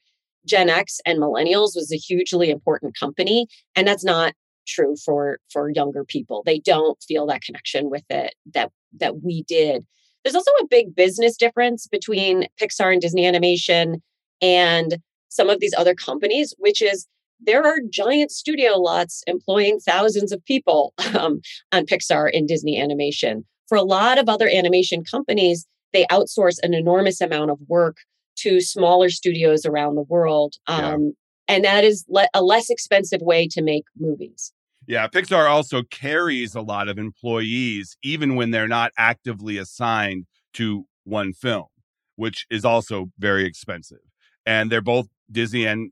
Gen 0.47 0.69
X 0.69 1.01
and 1.07 1.19
millennials 1.19 1.75
was 1.75 1.91
a 1.93 1.97
hugely 1.97 2.51
important 2.51 2.99
company. 2.99 3.47
And 3.77 3.87
that's 3.87 4.05
not 4.05 4.35
true 4.67 4.97
for 5.05 5.39
for 5.53 5.71
younger 5.71 6.05
people. 6.05 6.43
They 6.45 6.59
don't 6.59 7.03
feel 7.07 7.27
that 7.27 7.43
connection 7.43 7.91
with 7.91 8.05
it 8.09 8.35
that 8.55 8.71
that 8.99 9.23
we 9.23 9.45
did. 9.47 9.85
There's 10.23 10.35
also 10.35 10.51
a 10.63 10.67
big 10.67 10.95
business 10.95 11.37
difference 11.37 11.87
between 11.87 12.47
Pixar 12.61 12.93
and 12.93 13.01
Disney 13.01 13.27
Animation 13.27 14.03
and 14.41 14.99
some 15.29 15.51
of 15.51 15.61
these 15.61 15.75
other 15.77 15.95
companies, 15.95 16.55
which 16.59 16.81
is 16.81 17.07
there 17.47 17.65
are 17.65 17.79
giant 17.91 18.31
studio 18.31 18.79
lots 18.79 19.23
employing 19.27 19.79
thousands 19.81 20.33
of 20.33 20.45
people 20.45 20.95
um, 21.19 21.41
on 21.73 21.87
Pixar 21.87 22.31
and 22.33 22.49
Disney 22.49 22.81
animation. 22.81 23.45
For 23.69 23.77
a 23.77 23.83
lot 23.83 24.19
of 24.19 24.29
other 24.29 24.49
animation 24.49 25.05
companies, 25.05 25.67
they 25.93 26.07
outsource 26.07 26.59
an 26.63 26.75
enormous 26.75 27.21
amount 27.21 27.51
of 27.51 27.59
work 27.67 27.97
to 28.37 28.61
smaller 28.61 29.09
studios 29.09 29.65
around 29.65 29.95
the 29.95 30.03
world. 30.03 30.55
Um, 30.67 30.83
yeah. 30.83 31.11
And 31.47 31.65
that 31.65 31.85
is 31.85 32.05
le- 32.09 32.29
a 32.35 32.43
less 32.43 32.69
expensive 32.69 33.21
way 33.21 33.47
to 33.49 33.63
make 33.63 33.85
movies. 33.99 34.53
Yeah, 34.87 35.09
Pixar 35.09 35.49
also 35.49 35.83
carries 35.83 36.55
a 36.55 36.61
lot 36.61 36.89
of 36.89 36.99
employees, 36.99 37.97
even 38.03 38.35
when 38.35 38.51
they're 38.51 38.69
not 38.69 38.93
actively 38.99 39.57
assigned 39.57 40.27
to 40.55 40.85
one 41.05 41.33
film, 41.33 41.67
which 42.17 42.47
is 42.51 42.65
also 42.65 43.11
very 43.19 43.47
expensive. 43.47 43.99
And 44.45 44.71
they're 44.71 44.83
both 44.83 45.09
Disney 45.31 45.67
and 45.67 45.91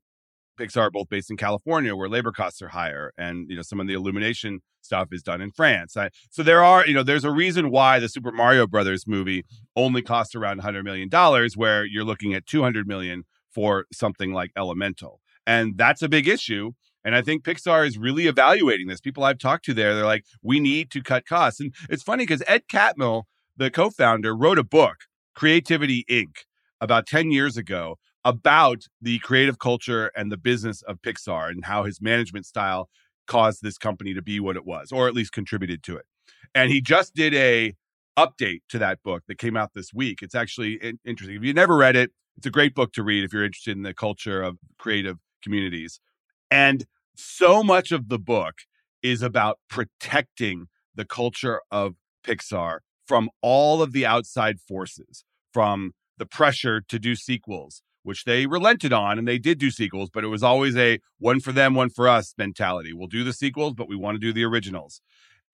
Pixar 0.58 0.82
are 0.82 0.90
both 0.90 1.08
based 1.08 1.30
in 1.30 1.36
California, 1.36 1.94
where 1.96 2.08
labor 2.08 2.32
costs 2.32 2.62
are 2.62 2.68
higher, 2.68 3.12
and 3.16 3.48
you 3.48 3.56
know 3.56 3.62
some 3.62 3.80
of 3.80 3.86
the 3.86 3.94
illumination 3.94 4.60
stuff 4.82 5.08
is 5.12 5.22
done 5.22 5.40
in 5.40 5.50
France. 5.50 5.96
I, 5.96 6.10
so 6.30 6.42
there 6.42 6.62
are, 6.62 6.86
you 6.86 6.94
know, 6.94 7.02
there's 7.02 7.24
a 7.24 7.30
reason 7.30 7.70
why 7.70 7.98
the 7.98 8.08
Super 8.08 8.32
Mario 8.32 8.66
Brothers 8.66 9.06
movie 9.06 9.44
only 9.76 10.02
costs 10.02 10.34
around 10.34 10.58
100 10.58 10.84
million 10.84 11.08
dollars, 11.08 11.56
where 11.56 11.84
you're 11.84 12.04
looking 12.04 12.34
at 12.34 12.46
200 12.46 12.86
million 12.86 13.24
for 13.50 13.86
something 13.92 14.32
like 14.32 14.50
Elemental, 14.56 15.20
and 15.46 15.76
that's 15.76 16.02
a 16.02 16.08
big 16.08 16.28
issue. 16.28 16.72
And 17.04 17.16
I 17.16 17.22
think 17.22 17.42
Pixar 17.42 17.84
is 17.86 17.98
really 17.98 18.28
evaluating 18.28 18.86
this. 18.86 19.00
People 19.00 19.24
I've 19.24 19.38
talked 19.38 19.64
to 19.64 19.74
there, 19.74 19.92
they're 19.94 20.04
like, 20.04 20.24
we 20.40 20.60
need 20.60 20.88
to 20.92 21.02
cut 21.02 21.26
costs. 21.26 21.58
And 21.58 21.74
it's 21.90 22.04
funny 22.04 22.22
because 22.22 22.44
Ed 22.46 22.62
Catmull, 22.72 23.24
the 23.56 23.72
co-founder, 23.72 24.36
wrote 24.36 24.56
a 24.56 24.62
book, 24.62 24.98
Creativity 25.34 26.04
Inc., 26.08 26.44
about 26.80 27.06
10 27.06 27.30
years 27.30 27.56
ago 27.56 27.96
about 28.24 28.84
the 29.00 29.18
creative 29.20 29.58
culture 29.58 30.10
and 30.16 30.30
the 30.30 30.36
business 30.36 30.82
of 30.82 31.02
Pixar 31.02 31.50
and 31.50 31.64
how 31.64 31.84
his 31.84 32.00
management 32.00 32.46
style 32.46 32.88
caused 33.26 33.62
this 33.62 33.78
company 33.78 34.14
to 34.14 34.22
be 34.22 34.40
what 34.40 34.56
it 34.56 34.64
was, 34.64 34.92
or 34.92 35.08
at 35.08 35.14
least 35.14 35.32
contributed 35.32 35.82
to 35.84 35.96
it. 35.96 36.06
And 36.54 36.70
he 36.70 36.80
just 36.80 37.14
did 37.14 37.34
a 37.34 37.74
update 38.18 38.60
to 38.68 38.78
that 38.78 39.02
book 39.02 39.22
that 39.26 39.38
came 39.38 39.56
out 39.56 39.70
this 39.74 39.92
week. 39.94 40.20
It's 40.22 40.34
actually 40.34 40.74
interesting. 41.04 41.36
If 41.36 41.44
you 41.44 41.54
never 41.54 41.76
read 41.76 41.96
it, 41.96 42.10
it's 42.36 42.46
a 42.46 42.50
great 42.50 42.74
book 42.74 42.92
to 42.94 43.02
read 43.02 43.24
if 43.24 43.32
you're 43.32 43.44
interested 43.44 43.76
in 43.76 43.82
the 43.82 43.94
culture 43.94 44.42
of 44.42 44.58
creative 44.78 45.18
communities. 45.42 46.00
And 46.50 46.86
so 47.16 47.62
much 47.62 47.92
of 47.92 48.08
the 48.08 48.18
book 48.18 48.54
is 49.02 49.22
about 49.22 49.58
protecting 49.68 50.66
the 50.94 51.04
culture 51.04 51.60
of 51.70 51.94
Pixar 52.24 52.78
from 53.06 53.30
all 53.40 53.82
of 53.82 53.92
the 53.92 54.06
outside 54.06 54.60
forces, 54.60 55.24
from 55.52 55.92
the 56.18 56.26
pressure 56.26 56.80
to 56.80 56.98
do 56.98 57.16
sequels, 57.16 57.82
which 58.02 58.24
they 58.24 58.46
relented 58.46 58.92
on 58.92 59.18
and 59.18 59.26
they 59.26 59.38
did 59.38 59.58
do 59.58 59.70
sequels, 59.70 60.10
but 60.10 60.24
it 60.24 60.28
was 60.28 60.42
always 60.42 60.76
a 60.76 61.00
one 61.18 61.40
for 61.40 61.52
them, 61.52 61.74
one 61.74 61.90
for 61.90 62.08
us 62.08 62.34
mentality. 62.36 62.92
We'll 62.92 63.08
do 63.08 63.24
the 63.24 63.32
sequels, 63.32 63.74
but 63.74 63.88
we 63.88 63.96
want 63.96 64.16
to 64.16 64.20
do 64.20 64.32
the 64.32 64.44
originals. 64.44 65.00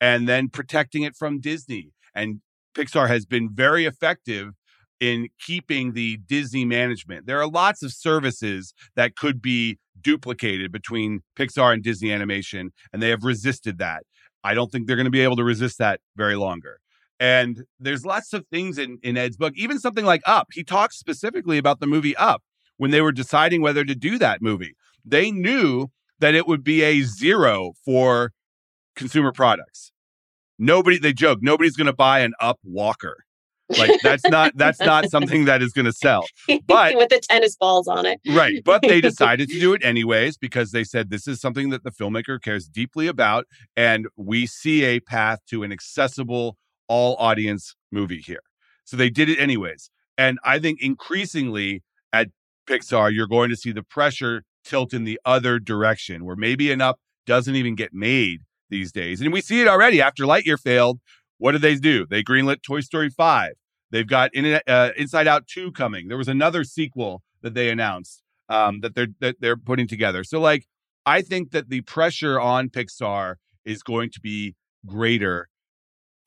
And 0.01 0.29
then 0.29 0.49
protecting 0.49 1.03
it 1.03 1.17
from 1.17 1.41
Disney. 1.41 1.93
And 2.15 2.41
Pixar 2.75 3.09
has 3.09 3.27
been 3.27 3.51
very 3.53 3.85
effective 3.85 4.53
in 5.01 5.29
keeping 5.41 5.93
the 5.93 6.17
Disney 6.19 6.65
management. 6.65 7.27
There 7.27 7.41
are 7.41 7.49
lots 7.49 7.83
of 7.83 7.93
services 7.93 8.75
that 8.97 9.17
could 9.17 9.41
be 9.41 9.79
duplicated 10.01 10.73
between 10.73 11.21
Pixar 11.37 11.73
and 11.73 11.83
Disney 11.83 12.13
animation, 12.13 12.73
and 12.93 13.03
they 13.03 13.11
have 13.11 13.25
resisted 13.25 13.79
that. 13.79 14.05
I 14.45 14.55
don't 14.55 14.71
think 14.71 14.87
they're 14.87 14.97
going 14.97 15.05
to 15.05 15.11
be 15.11 15.21
able 15.21 15.37
to 15.37 15.45
resist 15.45 15.79
that 15.79 16.01
very 16.17 16.37
longer. 16.37 16.81
And 17.21 17.65
there's 17.81 18.05
lots 18.05 18.33
of 18.33 18.47
things 18.47 18.79
in, 18.79 18.99
in 19.03 19.17
Ed's 19.17 19.37
book, 19.37 19.55
even 19.57 19.79
something 19.79 20.05
like 20.05 20.23
Up. 20.25 20.49
He 20.53 20.63
talks 20.63 20.99
specifically 20.99 21.59
about 21.59 21.81
the 21.81 21.87
movie 21.87 22.17
Up 22.17 22.43
when 22.77 22.91
they 22.91 23.01
were 23.01 23.13
deciding 23.13 23.61
whether 23.61 23.85
to 23.85 23.95
do 23.95 24.19
that 24.19 24.41
movie. 24.41 24.75
They 25.05 25.31
knew 25.31 25.89
that 26.21 26.35
it 26.35 26.47
would 26.47 26.63
be 26.63 26.83
a 26.83 27.03
zero 27.03 27.73
for 27.85 28.33
consumer 28.95 29.33
products. 29.33 29.93
Nobody, 30.59 30.99
they 30.99 31.13
joke, 31.13 31.39
nobody's 31.43 31.77
going 31.77 31.87
to 31.87 31.93
buy 31.93 32.21
an 32.21 32.35
Up 32.41 32.59
Walker. 32.65 33.17
Like 33.77 34.01
that's 34.03 34.25
not 34.25 34.53
that's 34.57 34.81
not 34.81 35.11
something 35.11 35.45
that 35.45 35.63
is 35.63 35.73
going 35.73 35.85
to 35.85 35.93
sell. 35.93 36.25
But 36.67 36.95
with 36.97 37.11
the 37.11 37.21
tennis 37.21 37.55
balls 37.57 37.87
on 37.87 38.07
it. 38.07 38.19
right, 38.29 38.63
but 38.65 38.81
they 38.83 39.01
decided 39.03 39.51
to 39.51 39.61
do 39.61 39.75
it 39.75 39.85
anyways 39.85 40.39
because 40.39 40.71
they 40.71 40.85
said 40.85 41.11
this 41.11 41.29
is 41.29 41.41
something 41.41 41.69
that 41.71 41.85
the 41.85 41.91
filmmaker 41.91 42.41
cares 42.41 42.67
deeply 42.67 43.09
about 43.09 43.47
and 43.77 44.07
we 44.17 44.47
see 44.47 44.85
a 44.85 45.01
path 45.01 45.41
to 45.51 45.63
an 45.63 45.73
accessible 45.73 46.57
all 46.89 47.17
audience 47.19 47.75
movie 47.91 48.21
here. 48.21 48.43
So 48.85 48.97
they 48.97 49.11
did 49.11 49.29
it 49.29 49.39
anyways. 49.39 49.91
And 50.17 50.39
I 50.45 50.59
think 50.59 50.83
increasingly 50.83 51.83
at 52.13 52.29
Pixar, 52.67 53.13
you're 53.15 53.29
going 53.29 53.51
to 53.51 53.57
see 53.57 53.73
the 53.73 53.83
pressure 53.83 54.43
tilt 54.65 54.93
in 54.93 55.05
the 55.05 55.21
other 55.25 55.59
direction 55.59 56.25
where 56.25 56.37
maybe 56.37 56.73
up 56.73 56.99
doesn't 57.27 57.55
even 57.55 57.75
get 57.75 57.93
made 57.93 58.41
these 58.71 58.93
days. 58.93 59.21
And 59.21 59.33
we 59.33 59.41
see 59.41 59.61
it 59.61 59.69
already 59.69 60.01
after 60.01 60.25
Lightyear 60.25 60.59
failed. 60.59 61.01
What 61.39 61.53
did 61.53 61.63
they 61.63 61.77
do? 61.77 62.07
They 62.07 62.23
greenlit 62.23 62.63
Toy 62.63 62.81
Story 62.81 63.11
5. 63.11 63.53
They've 63.91 64.07
got 64.07 64.31
in, 64.35 64.61
uh, 64.67 64.91
Inside 64.97 65.27
Out 65.27 65.47
2 65.47 65.73
coming. 65.73 66.09
There 66.09 66.19
was 66.19 66.29
another 66.29 66.65
sequel 66.65 67.23
that 67.43 67.55
they 67.55 67.71
announced 67.71 68.23
um, 68.49 68.81
that 68.81 68.95
they're 68.95 69.09
that 69.21 69.37
they're 69.41 69.57
putting 69.57 69.87
together. 69.87 70.25
So 70.25 70.41
like 70.41 70.67
I 71.07 71.23
think 71.23 71.53
that 71.53 71.69
the 71.69 71.83
pressure 71.83 72.41
on 72.41 72.69
Pixar 72.69 73.37
is 73.65 73.83
going 73.83 74.11
to 74.11 74.21
be 74.21 74.57
greater 74.87 75.49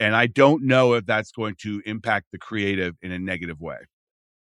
and 0.02 0.16
I 0.16 0.26
don't 0.26 0.64
know 0.64 0.94
if 0.94 1.06
that's 1.06 1.32
going 1.32 1.56
to 1.62 1.82
impact 1.86 2.26
the 2.32 2.40
creative 2.40 2.96
in 3.04 3.12
a 3.12 3.20
negative 3.20 3.62
way. 3.62 3.78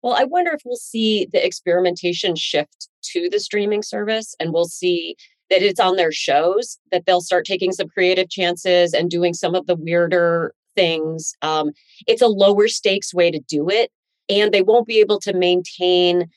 Well, 0.03 0.13
I 0.13 0.25
wonder 0.25 0.51
if 0.51 0.61
we'll 0.65 0.75
see 0.75 1.27
the 1.31 1.43
experimentation 1.43 2.35
shift 2.35 2.89
to 3.13 3.29
the 3.29 3.39
streaming 3.39 3.81
service 3.81 4.35
and 4.39 4.53
we'll 4.53 4.65
see 4.65 5.15
that 5.49 5.61
it's 5.61 5.79
on 5.79 5.95
their 5.95 6.11
shows 6.11 6.77
that 6.91 7.05
they'll 7.05 7.21
start 7.21 7.45
taking 7.45 7.71
some 7.71 7.87
creative 7.87 8.29
chances 8.29 8.93
and 8.93 9.09
doing 9.09 9.33
some 9.33 9.55
of 9.55 9.65
the 9.65 9.75
weirder 9.75 10.53
things. 10.75 11.33
Um, 11.41 11.71
it's 12.05 12.21
a 12.21 12.27
lower 12.27 12.67
stakes 12.67 13.13
way 13.13 13.31
to 13.31 13.39
do 13.39 13.69
it. 13.69 13.91
And 14.27 14.53
they 14.53 14.61
won't 14.61 14.87
be 14.87 14.99
able 14.99 15.19
to 15.21 15.33
maintain 15.33 16.27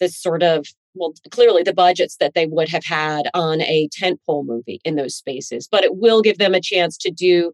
this 0.00 0.20
sort 0.20 0.42
of 0.42 0.66
well, 0.96 1.12
clearly 1.30 1.62
the 1.62 1.74
budgets 1.74 2.16
that 2.16 2.34
they 2.34 2.46
would 2.46 2.68
have 2.68 2.84
had 2.84 3.28
on 3.34 3.60
a 3.62 3.88
tentpole 3.88 4.44
movie 4.44 4.80
in 4.84 4.96
those 4.96 5.14
spaces, 5.14 5.68
but 5.70 5.84
it 5.84 5.96
will 5.96 6.22
give 6.22 6.38
them 6.38 6.54
a 6.54 6.60
chance 6.60 6.96
to 6.98 7.10
do 7.10 7.52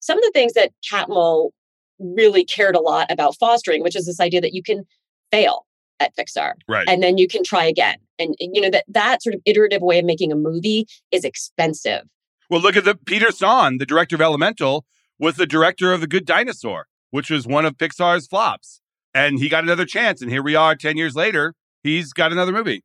some 0.00 0.18
of 0.18 0.24
the 0.24 0.32
things 0.32 0.54
that 0.54 0.72
Catmull 0.90 1.50
really 1.98 2.44
cared 2.44 2.74
a 2.74 2.80
lot 2.80 3.10
about 3.10 3.36
fostering, 3.38 3.82
which 3.82 3.96
is 3.96 4.06
this 4.06 4.20
idea 4.20 4.40
that 4.40 4.54
you 4.54 4.62
can 4.62 4.84
fail 5.30 5.66
at 6.00 6.16
Pixar. 6.16 6.54
Right. 6.66 6.88
And 6.88 7.02
then 7.02 7.18
you 7.18 7.28
can 7.28 7.44
try 7.44 7.64
again. 7.64 7.96
And, 8.18 8.34
and, 8.40 8.54
you 8.54 8.60
know, 8.60 8.70
that 8.70 8.84
that 8.88 9.22
sort 9.22 9.34
of 9.34 9.42
iterative 9.44 9.82
way 9.82 9.98
of 9.98 10.04
making 10.04 10.32
a 10.32 10.36
movie 10.36 10.86
is 11.10 11.24
expensive. 11.24 12.02
Well, 12.48 12.60
look 12.60 12.76
at 12.76 12.84
the 12.84 12.96
Peter 12.96 13.30
Sohn, 13.30 13.78
the 13.78 13.86
director 13.86 14.16
of 14.16 14.22
Elemental, 14.22 14.84
was 15.18 15.36
the 15.36 15.46
director 15.46 15.92
of 15.92 16.00
The 16.00 16.06
Good 16.06 16.24
Dinosaur, 16.24 16.86
which 17.10 17.30
was 17.30 17.46
one 17.46 17.66
of 17.66 17.76
Pixar's 17.76 18.26
flops. 18.26 18.80
And 19.14 19.38
he 19.38 19.48
got 19.48 19.62
another 19.62 19.84
chance. 19.84 20.22
And 20.22 20.30
here 20.30 20.42
we 20.42 20.54
are 20.54 20.74
10 20.74 20.96
years 20.96 21.14
later. 21.14 21.54
He's 21.82 22.12
got 22.12 22.32
another 22.32 22.52
movie. 22.52 22.82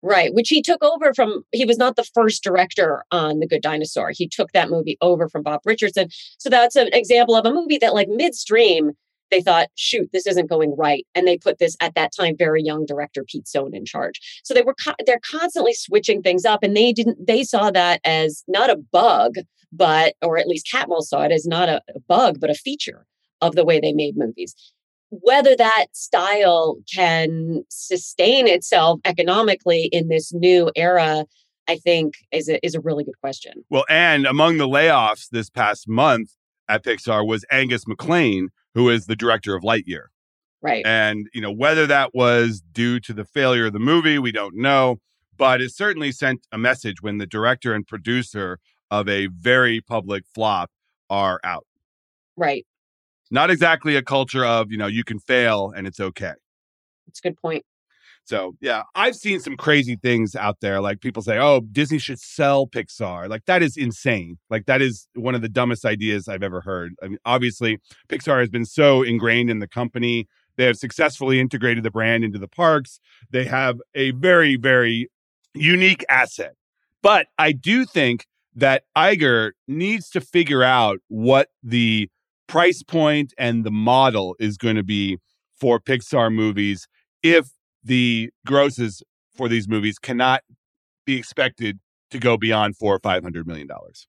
Right, 0.00 0.32
which 0.32 0.48
he 0.48 0.62
took 0.62 0.80
over 0.84 1.12
from, 1.12 1.42
he 1.50 1.64
was 1.64 1.76
not 1.76 1.96
the 1.96 2.08
first 2.14 2.44
director 2.44 3.02
on 3.10 3.40
The 3.40 3.48
Good 3.48 3.62
Dinosaur. 3.62 4.12
He 4.14 4.28
took 4.28 4.52
that 4.52 4.70
movie 4.70 4.96
over 5.00 5.28
from 5.28 5.42
Bob 5.42 5.62
Richardson. 5.64 6.08
So 6.38 6.48
that's 6.48 6.76
an 6.76 6.88
example 6.92 7.34
of 7.34 7.44
a 7.44 7.52
movie 7.52 7.78
that, 7.78 7.94
like, 7.94 8.08
midstream, 8.08 8.92
they 9.32 9.40
thought, 9.40 9.70
shoot, 9.74 10.08
this 10.12 10.24
isn't 10.28 10.48
going 10.48 10.76
right. 10.78 11.04
And 11.16 11.26
they 11.26 11.36
put 11.36 11.58
this, 11.58 11.76
at 11.80 11.96
that 11.96 12.12
time, 12.16 12.36
very 12.38 12.62
young 12.62 12.86
director 12.86 13.24
Pete 13.24 13.48
Sohn 13.48 13.74
in 13.74 13.84
charge. 13.84 14.20
So 14.44 14.54
they 14.54 14.62
were, 14.62 14.76
co- 14.82 14.94
they're 15.04 15.20
constantly 15.28 15.74
switching 15.74 16.22
things 16.22 16.44
up. 16.44 16.62
And 16.62 16.76
they 16.76 16.92
didn't, 16.92 17.26
they 17.26 17.42
saw 17.42 17.72
that 17.72 18.00
as 18.04 18.44
not 18.46 18.70
a 18.70 18.76
bug, 18.76 19.34
but, 19.72 20.14
or 20.22 20.38
at 20.38 20.46
least 20.46 20.68
Catmull 20.72 21.02
saw 21.02 21.22
it 21.22 21.32
as 21.32 21.44
not 21.44 21.68
a, 21.68 21.82
a 21.94 22.00
bug, 22.06 22.38
but 22.38 22.50
a 22.50 22.54
feature 22.54 23.04
of 23.40 23.56
the 23.56 23.64
way 23.64 23.80
they 23.80 23.92
made 23.92 24.16
movies. 24.16 24.54
Whether 25.10 25.56
that 25.56 25.86
style 25.92 26.76
can 26.92 27.64
sustain 27.70 28.46
itself 28.46 29.00
economically 29.04 29.84
in 29.92 30.08
this 30.08 30.32
new 30.32 30.70
era, 30.76 31.24
I 31.66 31.76
think 31.76 32.14
is 32.30 32.48
a, 32.48 32.64
is 32.64 32.74
a 32.74 32.80
really 32.80 33.04
good 33.04 33.18
question. 33.20 33.64
Well, 33.70 33.84
and 33.88 34.26
among 34.26 34.58
the 34.58 34.68
layoffs 34.68 35.28
this 35.30 35.48
past 35.50 35.88
month 35.88 36.32
at 36.68 36.84
Pixar 36.84 37.26
was 37.26 37.44
Angus 37.50 37.86
MacLane, 37.86 38.48
who 38.74 38.90
is 38.90 39.06
the 39.06 39.16
director 39.16 39.56
of 39.56 39.62
Lightyear. 39.62 40.06
Right. 40.60 40.84
And, 40.84 41.28
you 41.32 41.40
know, 41.40 41.52
whether 41.52 41.86
that 41.86 42.14
was 42.14 42.62
due 42.72 43.00
to 43.00 43.12
the 43.12 43.24
failure 43.24 43.66
of 43.66 43.72
the 43.72 43.78
movie, 43.78 44.18
we 44.18 44.32
don't 44.32 44.56
know. 44.56 44.98
But 45.36 45.60
it 45.60 45.72
certainly 45.72 46.10
sent 46.10 46.46
a 46.50 46.58
message 46.58 47.00
when 47.00 47.18
the 47.18 47.26
director 47.26 47.72
and 47.72 47.86
producer 47.86 48.58
of 48.90 49.08
a 49.08 49.26
very 49.28 49.80
public 49.80 50.24
flop 50.34 50.70
are 51.08 51.40
out. 51.44 51.64
Right. 52.36 52.66
Not 53.30 53.50
exactly 53.50 53.96
a 53.96 54.02
culture 54.02 54.44
of, 54.44 54.70
you 54.70 54.78
know, 54.78 54.86
you 54.86 55.04
can 55.04 55.18
fail 55.18 55.72
and 55.76 55.86
it's 55.86 56.00
okay. 56.00 56.34
That's 57.06 57.20
a 57.20 57.22
good 57.22 57.36
point. 57.36 57.64
So, 58.24 58.56
yeah, 58.60 58.82
I've 58.94 59.16
seen 59.16 59.40
some 59.40 59.56
crazy 59.56 59.96
things 59.96 60.36
out 60.36 60.56
there. 60.60 60.82
Like 60.82 61.00
people 61.00 61.22
say, 61.22 61.38
oh, 61.38 61.60
Disney 61.72 61.98
should 61.98 62.18
sell 62.18 62.66
Pixar. 62.66 63.26
Like, 63.26 63.46
that 63.46 63.62
is 63.62 63.76
insane. 63.76 64.36
Like, 64.50 64.66
that 64.66 64.82
is 64.82 65.08
one 65.14 65.34
of 65.34 65.40
the 65.40 65.48
dumbest 65.48 65.86
ideas 65.86 66.28
I've 66.28 66.42
ever 66.42 66.60
heard. 66.60 66.92
I 67.02 67.08
mean, 67.08 67.18
obviously, 67.24 67.78
Pixar 68.10 68.40
has 68.40 68.50
been 68.50 68.66
so 68.66 69.02
ingrained 69.02 69.48
in 69.48 69.60
the 69.60 69.68
company. 69.68 70.28
They 70.58 70.64
have 70.64 70.76
successfully 70.76 71.40
integrated 71.40 71.84
the 71.84 71.90
brand 71.90 72.22
into 72.22 72.38
the 72.38 72.48
parks. 72.48 73.00
They 73.30 73.44
have 73.46 73.80
a 73.94 74.10
very, 74.10 74.56
very 74.56 75.08
unique 75.54 76.04
asset. 76.10 76.54
But 77.02 77.28
I 77.38 77.52
do 77.52 77.86
think 77.86 78.26
that 78.54 78.82
Iger 78.96 79.52
needs 79.66 80.10
to 80.10 80.20
figure 80.20 80.62
out 80.62 80.98
what 81.08 81.48
the 81.62 82.10
price 82.48 82.82
point 82.82 83.32
and 83.38 83.64
the 83.64 83.70
model 83.70 84.34
is 84.40 84.56
going 84.56 84.76
to 84.76 84.82
be 84.82 85.18
for 85.60 85.78
Pixar 85.78 86.32
movies 86.32 86.88
if 87.22 87.50
the 87.84 88.30
grosses 88.46 89.02
for 89.34 89.48
these 89.48 89.68
movies 89.68 89.98
cannot 89.98 90.42
be 91.06 91.16
expected 91.16 91.78
to 92.10 92.18
go 92.18 92.36
beyond 92.36 92.76
four 92.76 92.94
or 92.94 93.00
five 93.00 93.22
hundred 93.22 93.46
million 93.46 93.66
dollars. 93.66 94.06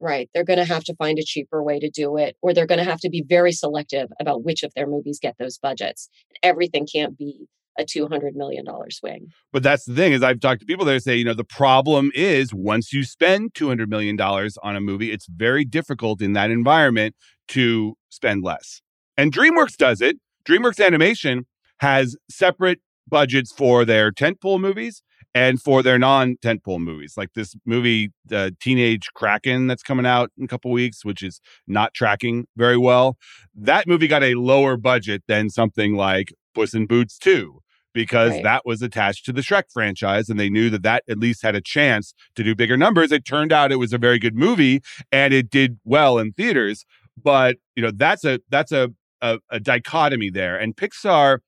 Right. 0.00 0.28
They're 0.34 0.44
going 0.44 0.58
to 0.58 0.64
have 0.64 0.84
to 0.84 0.94
find 0.96 1.18
a 1.18 1.24
cheaper 1.24 1.62
way 1.62 1.78
to 1.78 1.88
do 1.88 2.16
it, 2.16 2.36
or 2.42 2.52
they're 2.52 2.66
going 2.66 2.78
to 2.78 2.84
have 2.84 3.00
to 3.00 3.08
be 3.08 3.24
very 3.26 3.52
selective 3.52 4.08
about 4.20 4.44
which 4.44 4.62
of 4.62 4.72
their 4.74 4.86
movies 4.86 5.18
get 5.20 5.36
those 5.38 5.58
budgets. 5.58 6.08
Everything 6.42 6.86
can't 6.92 7.16
be 7.16 7.46
a 7.78 7.84
$200 7.84 8.34
million 8.34 8.64
swing. 8.90 9.28
But 9.52 9.62
that's 9.62 9.84
the 9.84 9.94
thing 9.94 10.12
is 10.12 10.22
I've 10.22 10.40
talked 10.40 10.60
to 10.60 10.66
people 10.66 10.84
that 10.86 11.02
say, 11.02 11.16
you 11.16 11.24
know, 11.24 11.34
the 11.34 11.44
problem 11.44 12.10
is 12.14 12.54
once 12.54 12.92
you 12.92 13.04
spend 13.04 13.54
$200 13.54 13.88
million 13.88 14.20
on 14.20 14.76
a 14.76 14.80
movie, 14.80 15.12
it's 15.12 15.26
very 15.26 15.64
difficult 15.64 16.22
in 16.22 16.32
that 16.34 16.50
environment 16.50 17.14
to 17.48 17.94
spend 18.10 18.42
less. 18.42 18.80
And 19.16 19.32
DreamWorks 19.32 19.76
does 19.76 20.00
it. 20.00 20.16
DreamWorks 20.44 20.84
Animation 20.84 21.46
has 21.80 22.16
separate 22.30 22.80
budgets 23.08 23.52
for 23.52 23.84
their 23.84 24.10
tentpole 24.10 24.60
movies 24.60 25.02
and 25.34 25.60
for 25.60 25.82
their 25.82 25.98
non-tentpole 25.98 26.78
movies, 26.78 27.14
like 27.16 27.32
this 27.34 27.56
movie, 27.66 28.12
uh, 28.32 28.50
Teenage 28.60 29.08
Kraken, 29.14 29.66
that's 29.66 29.82
coming 29.82 30.06
out 30.06 30.30
in 30.38 30.44
a 30.44 30.48
couple 30.48 30.70
weeks, 30.70 31.04
which 31.04 31.22
is 31.22 31.40
not 31.66 31.92
tracking 31.92 32.46
very 32.56 32.78
well. 32.78 33.16
That 33.54 33.88
movie 33.88 34.06
got 34.06 34.22
a 34.22 34.34
lower 34.34 34.76
budget 34.76 35.24
than 35.26 35.50
something 35.50 35.96
like 35.96 36.32
Puss 36.54 36.72
in 36.72 36.86
Boots 36.86 37.18
2 37.18 37.60
because 37.94 38.32
Right. 38.32 38.42
that 38.42 38.66
was 38.66 38.82
attached 38.82 39.24
to 39.26 39.32
the 39.32 39.40
Shrek 39.40 39.64
franchise, 39.72 40.28
and 40.28 40.38
they 40.38 40.50
knew 40.50 40.68
that 40.70 40.82
that 40.82 41.04
at 41.08 41.18
least 41.18 41.42
had 41.42 41.54
a 41.54 41.60
chance 41.62 42.12
to 42.34 42.42
do 42.44 42.54
bigger 42.54 42.76
numbers. 42.76 43.12
It 43.12 43.24
turned 43.24 43.52
out 43.52 43.72
it 43.72 43.76
was 43.76 43.92
a 43.94 43.98
very 43.98 44.18
good 44.18 44.34
movie, 44.34 44.82
and 45.10 45.32
it 45.32 45.48
did 45.48 45.78
well 45.84 46.18
in 46.18 46.32
theaters. 46.32 46.84
But 47.22 47.56
you 47.76 47.82
know, 47.82 47.92
that's 47.94 48.24
a 48.24 48.40
that's 48.50 48.72
a 48.72 48.90
a, 49.22 49.38
a 49.50 49.60
dichotomy 49.60 50.28
there, 50.28 50.58
and 50.58 50.76
Pixar 50.76 51.38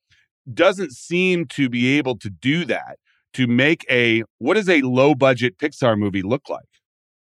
doesn't 0.51 0.93
seem 0.93 1.45
to 1.47 1.69
be 1.69 1.97
able 1.97 2.17
to 2.17 2.29
do 2.29 2.63
that 2.65 2.97
to 3.33 3.45
make 3.47 3.85
a 3.91 4.23
what 4.39 4.53
does 4.55 4.69
a 4.69 4.81
low 4.81 5.13
budget 5.13 5.57
Pixar 5.59 5.97
movie 5.97 6.21
look 6.23 6.49
like? 6.49 6.63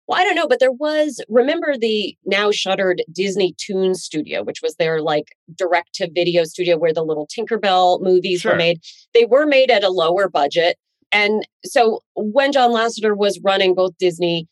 Well, 0.07 0.19
I 0.19 0.23
don't 0.23 0.35
know, 0.35 0.47
but 0.47 0.59
there 0.59 0.71
was, 0.71 1.19
remember 1.27 1.77
the 1.77 2.17
now 2.25 2.49
shuttered 2.51 3.03
Disney 3.11 3.53
Toon 3.57 3.93
Studio, 3.93 4.41
which 4.41 4.61
was 4.61 4.75
their 4.75 5.01
like 5.01 5.35
direct 5.53 5.95
to 5.95 6.09
video 6.09 6.45
studio 6.45 6.77
where 6.77 6.93
the 6.93 7.03
little 7.03 7.27
Tinkerbell 7.27 8.01
movies 8.01 8.41
Sure. 8.41 8.53
were 8.53 8.57
made. 8.57 8.79
They 9.13 9.25
were 9.25 9.45
made 9.45 9.69
at 9.69 9.83
a 9.83 9.89
lower 9.89 10.29
budget. 10.29 10.77
And 11.11 11.45
so 11.65 12.03
when 12.15 12.51
John 12.51 12.71
Lasseter 12.71 13.15
was 13.17 13.39
running 13.43 13.75
both 13.75 13.97
Disney 13.97 14.47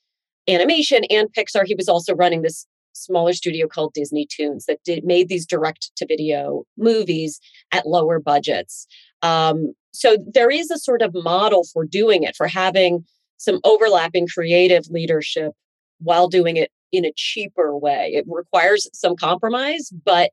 Animation 0.48 1.06
and 1.10 1.30
Pixar, 1.34 1.65
he 1.65 1.76
was 1.76 1.88
also 1.88 2.13
running 2.13 2.41
this 2.41 2.68
smaller 2.94 3.34
studio 3.34 3.68
called 3.68 3.94
Disney 3.94 4.26
Toons 4.30 4.65
that 4.65 4.80
did 4.84 5.04
made 5.04 5.28
these 5.28 5.46
direct 5.46 5.91
to 5.98 6.06
video 6.06 6.63
movies 6.78 7.39
at 7.72 7.88
lower 7.88 8.20
budgets. 8.20 8.88
Um, 9.22 9.74
so 9.94 10.18
there 10.34 10.50
is 10.50 10.70
a 10.72 10.78
sort 10.78 11.02
of 11.02 11.13
model 11.13 11.65
for 11.72 11.86
doing 11.86 12.24
it, 12.24 12.36
for 12.36 12.48
having 12.48 13.06
some 13.38 13.60
overlapping 13.63 14.28
creative 14.28 14.88
leadership 14.89 15.54
while 16.00 16.28
doing 16.28 16.58
it 16.58 16.71
in 16.91 17.06
a 17.06 17.12
cheaper 17.15 17.78
way. 17.78 18.12
It 18.13 18.26
requires 18.28 18.88
some 18.93 19.15
compromise, 19.15 19.91
but 20.06 20.32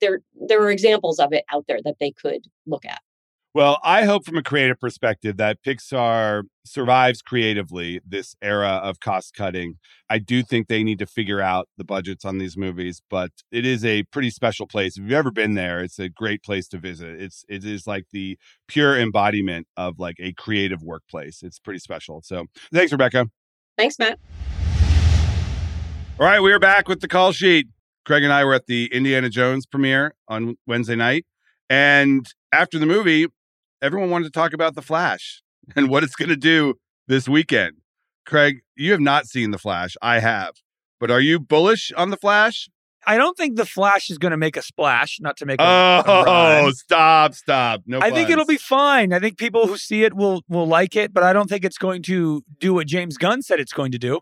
there 0.00 0.20
there 0.48 0.62
are 0.62 0.70
examples 0.70 1.18
of 1.18 1.32
it 1.32 1.44
out 1.52 1.64
there 1.68 1.80
that 1.84 1.96
they 2.00 2.10
could 2.10 2.42
look 2.66 2.84
at. 2.84 3.00
Well, 3.52 3.80
I 3.82 4.04
hope 4.04 4.24
from 4.24 4.36
a 4.36 4.44
creative 4.44 4.78
perspective 4.78 5.36
that 5.38 5.60
Pixar 5.66 6.44
survives 6.64 7.20
creatively 7.20 8.00
this 8.06 8.36
era 8.40 8.80
of 8.84 9.00
cost 9.00 9.34
cutting. 9.34 9.74
I 10.08 10.18
do 10.18 10.44
think 10.44 10.68
they 10.68 10.84
need 10.84 11.00
to 11.00 11.06
figure 11.06 11.40
out 11.40 11.68
the 11.76 11.82
budgets 11.82 12.24
on 12.24 12.38
these 12.38 12.56
movies, 12.56 13.02
but 13.10 13.32
it 13.50 13.66
is 13.66 13.84
a 13.84 14.04
pretty 14.04 14.30
special 14.30 14.68
place. 14.68 14.96
If 14.96 15.02
you've 15.02 15.12
ever 15.14 15.32
been 15.32 15.54
there, 15.54 15.80
it's 15.80 15.98
a 15.98 16.08
great 16.08 16.44
place 16.44 16.68
to 16.68 16.78
visit. 16.78 17.20
It's 17.20 17.44
it 17.48 17.64
is 17.64 17.88
like 17.88 18.04
the 18.12 18.38
pure 18.68 18.96
embodiment 18.96 19.66
of 19.76 19.98
like 19.98 20.18
a 20.20 20.32
creative 20.34 20.82
workplace. 20.84 21.42
It's 21.42 21.58
pretty 21.58 21.80
special. 21.80 22.22
So, 22.22 22.46
thanks 22.72 22.92
Rebecca. 22.92 23.30
Thanks, 23.76 23.98
Matt. 23.98 24.20
All 26.20 26.26
right, 26.26 26.40
we 26.40 26.52
are 26.52 26.60
back 26.60 26.86
with 26.86 27.00
the 27.00 27.08
call 27.08 27.32
sheet. 27.32 27.66
Craig 28.04 28.22
and 28.22 28.32
I 28.32 28.44
were 28.44 28.54
at 28.54 28.66
the 28.66 28.88
Indiana 28.92 29.28
Jones 29.28 29.66
premiere 29.66 30.14
on 30.28 30.56
Wednesday 30.68 30.94
night. 30.94 31.26
And 31.68 32.26
after 32.52 32.78
the 32.78 32.86
movie, 32.86 33.26
everyone 33.82 34.10
wanted 34.10 34.26
to 34.26 34.30
talk 34.30 34.52
about 34.52 34.74
The 34.74 34.82
Flash 34.82 35.42
and 35.76 35.88
what 35.88 36.04
it's 36.04 36.14
going 36.14 36.28
to 36.28 36.36
do 36.36 36.74
this 37.06 37.28
weekend. 37.28 37.76
Craig, 38.26 38.60
you 38.76 38.92
have 38.92 39.00
not 39.00 39.26
seen 39.26 39.50
The 39.50 39.58
Flash. 39.58 39.96
I 40.02 40.20
have. 40.20 40.54
But 40.98 41.10
are 41.10 41.20
you 41.20 41.40
bullish 41.40 41.92
on 41.96 42.10
The 42.10 42.16
Flash? 42.16 42.68
I 43.06 43.16
don't 43.16 43.34
think 43.36 43.56
the 43.56 43.64
Flash 43.64 44.10
is 44.10 44.18
going 44.18 44.32
to 44.32 44.36
make 44.36 44.58
a 44.58 44.62
splash. 44.62 45.18
Not 45.20 45.38
to 45.38 45.46
make 45.46 45.58
a, 45.58 45.64
Oh, 46.06 46.68
a 46.68 46.72
stop, 46.72 47.34
stop. 47.34 47.80
No 47.86 47.98
I 47.98 48.10
think 48.10 48.28
it'll 48.28 48.44
be 48.44 48.58
fine. 48.58 49.14
I 49.14 49.18
think 49.18 49.38
people 49.38 49.66
who 49.66 49.78
see 49.78 50.04
it 50.04 50.12
will 50.14 50.42
will 50.48 50.66
like 50.66 50.94
it, 50.96 51.14
but 51.14 51.22
I 51.22 51.32
don't 51.32 51.48
think 51.48 51.64
it's 51.64 51.78
going 51.78 52.02
to 52.02 52.42
do 52.58 52.74
what 52.74 52.86
James 52.86 53.16
Gunn 53.16 53.40
said 53.40 53.58
it's 53.58 53.72
going 53.72 53.90
to 53.92 53.98
do. 53.98 54.20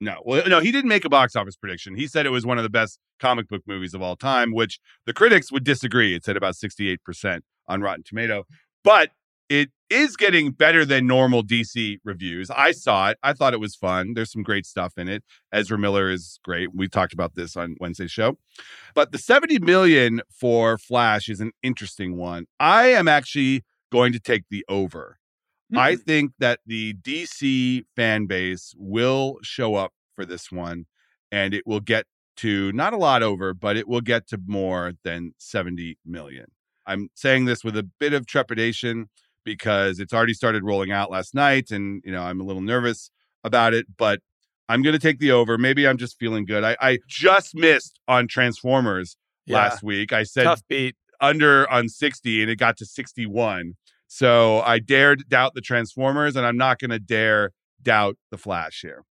No, 0.00 0.22
well, 0.24 0.48
no, 0.48 0.60
he 0.60 0.70
didn't 0.70 0.88
make 0.88 1.04
a 1.04 1.10
box 1.10 1.34
office 1.36 1.56
prediction. 1.56 1.96
He 1.96 2.06
said 2.06 2.24
it 2.24 2.30
was 2.30 2.46
one 2.46 2.56
of 2.56 2.62
the 2.62 2.70
best 2.70 2.98
comic 3.18 3.48
book 3.48 3.62
movies 3.66 3.92
of 3.94 4.00
all 4.00 4.14
time, 4.16 4.54
which 4.54 4.78
the 5.06 5.12
critics 5.12 5.50
would 5.52 5.64
disagree. 5.64 6.14
It 6.14 6.24
said 6.24 6.36
about 6.36 6.54
68% 6.54 7.40
on 7.68 7.82
Rotten 7.82 8.04
Tomato, 8.04 8.44
but 8.84 9.10
it 9.48 9.70
is 9.90 10.16
getting 10.16 10.52
better 10.52 10.84
than 10.84 11.06
normal 11.06 11.42
DC 11.42 11.98
reviews. 12.04 12.50
I 12.50 12.70
saw 12.70 13.10
it. 13.10 13.18
I 13.22 13.32
thought 13.32 13.52
it 13.52 13.60
was 13.60 13.74
fun. 13.74 14.14
There's 14.14 14.30
some 14.30 14.44
great 14.44 14.64
stuff 14.64 14.96
in 14.96 15.08
it. 15.08 15.24
Ezra 15.52 15.76
Miller 15.76 16.08
is 16.08 16.38
great. 16.44 16.72
We 16.72 16.86
talked 16.86 17.12
about 17.12 17.34
this 17.34 17.56
on 17.56 17.76
Wednesday's 17.80 18.12
show. 18.12 18.38
But 18.94 19.10
the 19.10 19.18
70 19.18 19.58
million 19.58 20.22
for 20.30 20.78
Flash 20.78 21.28
is 21.28 21.40
an 21.40 21.50
interesting 21.62 22.16
one. 22.16 22.46
I 22.60 22.86
am 22.88 23.08
actually 23.08 23.64
going 23.90 24.12
to 24.12 24.20
take 24.20 24.44
the 24.50 24.64
over. 24.68 25.18
I 25.76 25.94
hmm. 25.94 26.00
think 26.00 26.32
that 26.38 26.60
the 26.64 26.94
DC 26.94 27.84
fan 27.96 28.26
base 28.26 28.74
will 28.76 29.38
show 29.42 29.74
up 29.74 29.92
for 30.14 30.24
this 30.24 30.50
one 30.50 30.86
and 31.32 31.54
it 31.54 31.64
will 31.66 31.80
get 31.80 32.06
to 32.36 32.72
not 32.72 32.92
a 32.92 32.96
lot 32.96 33.22
over, 33.22 33.52
but 33.52 33.76
it 33.76 33.86
will 33.86 34.00
get 34.00 34.26
to 34.28 34.40
more 34.46 34.94
than 35.04 35.32
70 35.38 35.98
million. 36.04 36.46
I'm 36.86 37.08
saying 37.14 37.44
this 37.44 37.62
with 37.64 37.76
a 37.76 37.82
bit 37.98 38.12
of 38.12 38.26
trepidation 38.26 39.08
because 39.44 40.00
it's 40.00 40.12
already 40.12 40.34
started 40.34 40.64
rolling 40.64 40.92
out 40.92 41.10
last 41.10 41.34
night 41.34 41.70
and 41.70 42.02
you 42.04 42.12
know 42.12 42.22
I'm 42.22 42.40
a 42.40 42.44
little 42.44 42.62
nervous 42.62 43.10
about 43.44 43.74
it, 43.74 43.86
but 43.96 44.20
I'm 44.68 44.82
gonna 44.82 44.98
take 44.98 45.18
the 45.18 45.32
over. 45.32 45.56
Maybe 45.58 45.86
I'm 45.88 45.96
just 45.98 46.18
feeling 46.18 46.44
good. 46.44 46.62
I, 46.64 46.76
I 46.80 46.98
just 47.08 47.54
missed 47.54 47.98
on 48.06 48.28
Transformers 48.28 49.16
Yeah. 49.46 49.56
last 49.56 49.82
week. 49.82 50.12
I 50.12 50.22
said 50.24 50.44
Tough 50.44 50.62
beat. 50.68 50.96
under 51.20 51.68
on 51.70 51.88
60 51.88 52.42
and 52.42 52.50
it 52.50 52.56
got 52.56 52.76
to 52.78 52.86
61. 52.86 53.74
So 54.06 54.60
I 54.62 54.78
dared 54.80 55.28
doubt 55.28 55.54
the 55.54 55.60
Transformers 55.60 56.34
and 56.36 56.44
I'm 56.46 56.56
not 56.56 56.78
going 56.78 56.90
to 56.90 56.98
dare 56.98 57.52
doubt 57.82 58.16
the 58.30 58.38
Flash 58.38 58.80
here. 58.82 59.04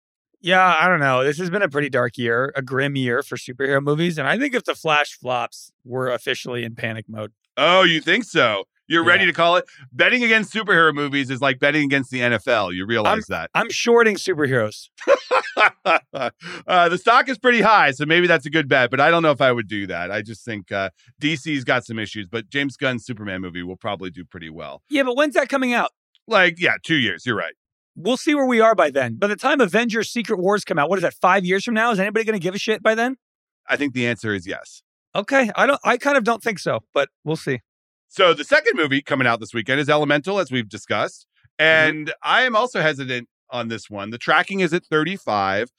Yeah, 0.42 0.76
I 0.80 0.88
don't 0.88 1.00
know. 1.00 1.24
This 1.24 1.38
has 1.40 1.50
been 1.50 1.62
a 1.64 1.70
pretty 1.70 1.90
dark 1.90 2.18
year, 2.18 2.52
a 2.56 2.62
grim 2.62 2.96
year 2.96 3.22
for 3.24 3.38
superhero 3.38 3.82
movies, 3.82 4.18
and 4.20 4.28
I 4.28 4.38
think 4.38 4.54
if 4.54 4.64
the 4.66 4.76
Flash 4.76 5.14
flops, 5.20 5.72
we're 5.84 6.10
officially 6.10 6.64
in 6.64 6.76
panic 6.76 7.06
mode. 7.10 7.32
Oh, 7.58 7.84
you 7.84 8.02
think 8.02 8.24
so? 8.24 8.66
You're 8.90 9.04
ready 9.04 9.24
Yeah. 9.26 9.32
to 9.32 9.34
call 9.34 9.56
it. 9.58 9.66
Betting 9.92 10.24
against 10.24 10.54
superhero 10.54 10.94
movies 10.94 11.30
is 11.30 11.42
like 11.42 11.60
betting 11.60 11.84
against 11.84 12.10
the 12.12 12.22
NFL. 12.22 12.74
You 12.74 12.86
realize 12.86 13.26
that. 13.28 13.50
I'm 13.54 13.70
shorting 13.70 14.16
superheroes. 14.16 14.88
uh, 15.86 16.90
the 16.90 16.98
stock 16.98 17.28
is 17.30 17.38
pretty 17.38 17.62
high, 17.62 17.92
so 17.92 18.06
maybe 18.06 18.28
that's 18.28 18.46
a 18.46 18.50
good 18.50 18.68
bet. 18.70 18.90
But 18.90 19.00
I 19.02 19.10
don't 19.10 19.24
know 19.24 19.32
if 19.32 19.42
I 19.42 19.52
would 19.52 19.68
do 19.68 19.88
that. 19.88 20.12
I 20.12 20.22
just 20.22 20.46
think 20.46 20.72
uh, 20.72 20.90
DC's 21.22 21.64
got 21.64 21.86
some 21.86 22.00
issues, 22.00 22.28
but 22.28 22.50
James 22.50 22.78
Gunn's 22.78 23.06
Superman 23.06 23.42
movie 23.42 23.64
will 23.64 23.76
probably 23.76 24.10
do 24.10 24.24
pretty 24.24 24.50
well. 24.50 24.82
Yeah, 24.90 25.04
but 25.04 25.16
when's 25.18 25.34
that 25.36 25.50
coming 25.50 25.74
out? 25.74 25.92
Like, 26.28 26.56
yeah, 26.60 26.74
two 26.84 26.96
years. 26.98 27.26
You're 27.26 27.36
right. 27.38 27.54
We'll 27.96 28.18
see 28.18 28.36
where 28.36 28.46
we 28.46 28.62
are 28.62 28.76
by 28.76 28.92
then. 28.92 29.16
By 29.16 29.28
the 29.28 29.36
time 29.36 29.60
Avengers 29.60 30.10
Secret 30.12 30.38
Wars 30.40 30.64
come 30.64 30.78
out, 30.78 30.90
what 30.90 31.00
is 31.00 31.04
that, 31.04 31.16
five 31.16 31.44
years 31.46 31.64
from 31.66 31.74
now? 31.74 31.92
Is 31.92 32.00
anybody 32.00 32.26
going 32.26 32.40
to 32.40 32.44
give 32.44 32.54
a 32.56 32.60
shit 32.60 32.84
by 32.84 32.94
then? 32.96 33.16
I 33.68 33.76
think 33.76 33.94
the 33.94 34.06
answer 34.08 34.34
is 34.34 34.46
yes. 34.46 34.82
Okay. 35.16 35.50
I 35.56 35.66
don't, 35.66 35.80
I 35.84 35.98
kind 35.98 36.18
of 36.18 36.24
don't 36.24 36.44
think 36.44 36.60
so, 36.60 36.82
but 36.94 37.10
we'll 37.24 37.36
see. 37.36 37.62
So 38.10 38.34
the 38.34 38.44
second 38.44 38.78
movie 38.78 39.02
coming 39.02 39.28
out 39.28 39.40
this 39.40 39.54
weekend 39.54 39.80
is 39.80 39.90
Elemental, 39.90 40.40
as 40.40 40.52
we've 40.52 40.70
discussed, 40.70 41.28
mm-hmm. 41.60 41.90
and 41.90 42.14
I 42.24 42.44
am 42.44 42.56
also 42.56 42.82
hesitant 42.82 43.28
on 43.50 43.68
this 43.68 43.90
one. 43.90 44.12
The 44.12 44.18
tracking 44.18 44.62
is 44.62 44.74
at 44.74 44.86
35. 44.86 45.70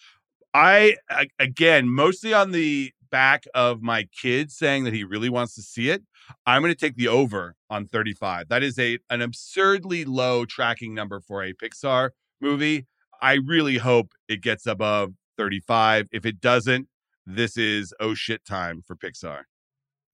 I 0.55 0.97
again, 1.39 1.89
mostly 1.89 2.33
on 2.35 2.53
the 2.53 2.93
back 3.11 3.45
of 3.55 3.83
my 3.83 4.05
kid 4.05 4.51
saying 4.51 4.85
that 4.85 4.93
he 4.93 5.05
really 5.05 5.29
wants 5.29 5.55
to 5.55 5.63
see 5.63 5.91
it. 5.91 6.03
I'm 6.47 6.63
going 6.63 6.73
to 6.73 6.79
take 6.79 6.97
the 6.97 7.09
over 7.09 7.55
on 7.71 7.87
35. 7.87 8.49
That 8.49 8.63
is 8.63 8.79
a 8.79 8.99
an 9.11 9.23
absurdly 9.23 10.05
low 10.05 10.45
tracking 10.45 10.95
number 10.95 11.21
for 11.21 11.43
a 11.43 11.53
Pixar 11.53 12.11
movie. 12.41 12.87
I 13.21 13.35
really 13.35 13.79
hope 13.79 14.13
it 14.29 14.43
gets 14.43 14.67
above 14.67 15.15
35. 15.37 16.09
If 16.13 16.27
it 16.27 16.41
doesn't, 16.41 16.89
this 17.29 17.57
is 17.57 17.93
oh 18.01 18.15
shit 18.15 18.45
time 18.45 18.83
for 18.87 18.97
Pixar. 18.97 19.43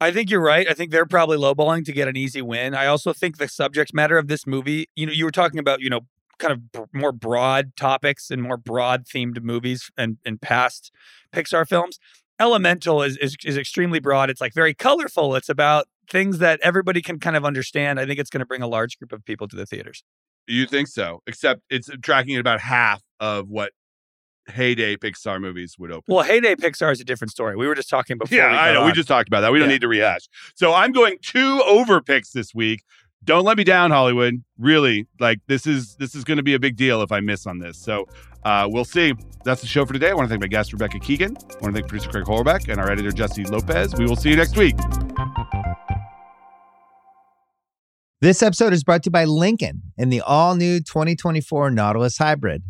I 0.01 0.11
think 0.11 0.31
you're 0.31 0.43
right. 0.43 0.69
I 0.69 0.75
think 0.75 0.91
they're 0.91 1.07
probably 1.07 1.39
lowballing 1.39 1.85
to 1.85 1.93
get 1.93 2.09
an 2.09 2.17
easy 2.17 2.43
win. 2.43 2.75
I 2.75 2.87
also 2.87 3.13
think 3.13 3.39
the 3.39 3.49
subject 3.49 3.95
matter 3.95 4.19
of 4.19 4.27
this 4.27 4.47
movie, 4.47 4.89
you 4.97 5.07
know, 5.07 5.13
you 5.13 5.25
were 5.25 5.31
talking 5.31 5.61
about, 5.61 5.81
you 5.81 5.89
know, 5.89 6.01
kind 6.39 6.53
of 6.53 6.73
b- 6.73 6.81
more 6.93 7.13
broad 7.13 7.77
topics 7.77 8.31
and 8.31 8.43
more 8.43 8.57
broad 8.57 9.07
themed 9.07 9.41
movies 9.43 9.91
and, 9.97 10.19
and 10.27 10.41
past 10.41 10.91
Pixar 11.33 11.67
films. 11.67 11.99
Elemental 12.41 13.01
is, 13.01 13.17
is 13.19 13.37
is 13.45 13.57
extremely 13.57 14.01
broad. 14.01 14.29
It's 14.29 14.41
like 14.41 14.53
very 14.53 14.75
colorful. 14.75 15.37
It's 15.37 15.49
about 15.49 15.87
things 16.11 16.39
that 16.39 16.59
everybody 16.63 17.01
can 17.01 17.21
kind 17.21 17.37
of 17.37 17.45
understand. 17.45 18.01
I 18.01 18.07
think 18.07 18.19
it's 18.19 18.31
going 18.31 18.41
to 18.41 18.47
bring 18.47 18.61
a 18.61 18.67
large 18.67 18.99
group 18.99 19.13
of 19.13 19.25
people 19.25 19.47
to 19.49 19.57
the 19.57 19.65
theaters. 19.65 20.03
You 20.49 20.67
think 20.67 20.89
so? 20.89 21.23
Except 21.29 21.63
it's 21.71 21.89
tracking 22.03 22.35
at 22.35 22.41
about 22.41 22.61
half 22.61 23.03
of 23.21 23.49
what 23.49 23.71
heyday 24.49 24.97
Pixar 24.97 25.41
movies 25.41 25.77
would 25.79 25.91
open. 25.91 26.15
Well, 26.15 26.25
Heyday 26.25 26.55
Pixar 26.57 26.93
is 26.93 27.01
a 27.01 27.05
different 27.05 27.31
story. 27.31 27.57
We 27.57 27.67
were 27.67 27.75
just 27.75 27.89
talking 27.89 28.19
before. 28.19 28.37
yeah, 28.37 28.51
we 28.51 28.57
I 28.57 28.73
got 28.75 28.81
know. 28.81 28.87
We 28.87 28.93
just 28.93 29.09
talked 29.09 29.29
about 29.29 29.41
that. 29.43 29.53
We 29.53 29.59
don't 29.59 29.69
Yeah. 29.69 29.75
need 29.75 29.81
to 29.83 29.89
rehash. 29.89 30.29
So 30.55 30.73
I'm 30.75 30.93
going 30.93 31.17
two 31.23 31.63
over 31.67 32.01
picks 32.01 32.31
this 32.33 32.55
week. 32.55 32.83
Don't 33.25 33.45
let 33.45 33.57
me 33.57 33.65
down, 33.65 33.91
Hollywood. 33.91 34.43
Really, 34.59 35.07
like 35.19 35.41
this 35.47 35.67
is 35.67 35.97
this 35.97 36.15
is 36.15 36.25
going 36.25 36.37
to 36.37 36.43
be 36.43 36.53
a 36.55 36.59
big 36.59 36.77
deal 36.77 37.01
if 37.01 37.11
I 37.11 37.21
miss 37.21 37.47
on 37.47 37.59
this. 37.59 37.79
So 37.79 38.07
uh, 38.45 38.69
we'll 38.71 38.85
see. 38.85 39.15
That's 39.45 39.63
the 39.63 39.67
show 39.67 39.87
for 39.87 39.95
today. 39.95 40.11
I 40.11 40.15
want 40.15 40.27
to 40.27 40.29
thank 40.29 40.43
my 40.43 40.47
guest 40.47 40.73
Rebecca 40.75 40.99
Keegan. 40.99 41.35
I 41.39 41.55
want 41.61 41.75
to 41.75 41.81
thank 41.81 41.89
producer 41.89 42.11
Craig 42.11 42.25
Horlbeck 42.25 42.69
and 42.69 42.79
our 42.79 42.91
editor 42.91 43.13
Jessie 43.13 43.45
Lopez. 43.45 43.95
We 43.97 44.05
will 44.05 44.17
see 44.17 44.29
you 44.31 44.37
next 44.37 44.57
week. 44.59 44.77
This 48.21 48.43
episode 48.43 48.73
is 48.73 48.85
brought 48.85 49.03
to 49.05 49.09
you 49.09 49.13
by 49.13 49.25
Lincoln 49.25 49.83
and 49.99 50.13
the 50.13 50.21
all 50.23 50.55
new 50.55 50.81
2024 50.81 51.71
Nautilus 51.71 52.17
Hybrid, 52.19 52.63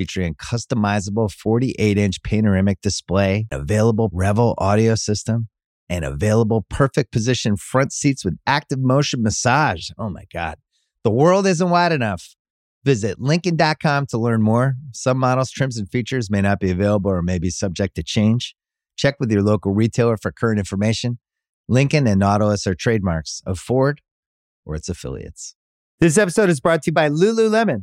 featuring 0.00 0.34
customizable 0.34 1.30
48 1.30 1.98
inch 1.98 2.22
panoramic 2.22 2.80
display, 2.80 3.46
available 3.50 4.08
Revel 4.14 4.54
audio 4.56 4.94
system, 4.94 5.48
and 5.90 6.06
available 6.06 6.64
perfect 6.70 7.12
position 7.12 7.54
front 7.54 7.92
seats 7.92 8.24
with 8.24 8.38
active 8.46 8.78
motion 8.80 9.22
massage. 9.22 9.90
Oh 9.98 10.08
my 10.08 10.24
God. 10.32 10.56
The 11.04 11.10
world 11.10 11.46
isn't 11.46 11.68
wide 11.68 11.92
enough. 11.92 12.34
Visit 12.82 13.20
Lincoln.com 13.20 14.06
to 14.06 14.16
learn 14.16 14.40
more. 14.40 14.76
Some 14.92 15.18
models, 15.18 15.50
trims, 15.50 15.76
and 15.76 15.86
features 15.86 16.30
may 16.30 16.40
not 16.40 16.60
be 16.60 16.70
available 16.70 17.10
or 17.10 17.20
may 17.20 17.38
be 17.38 17.50
subject 17.50 17.94
to 17.96 18.02
change. 18.02 18.56
Check 18.96 19.16
with 19.20 19.30
your 19.30 19.42
local 19.42 19.74
retailer 19.74 20.16
for 20.16 20.32
current 20.32 20.58
information. 20.58 21.18
Lincoln 21.68 22.06
and 22.06 22.20
Nautilus 22.20 22.66
are 22.66 22.74
trademarks 22.74 23.42
of 23.44 23.58
Ford 23.58 24.00
or 24.64 24.76
its 24.76 24.88
affiliates. 24.88 25.56
This 26.00 26.16
episode 26.16 26.48
is 26.48 26.58
brought 26.58 26.84
to 26.84 26.88
you 26.88 26.94
by 26.94 27.10
Lululemon. 27.10 27.82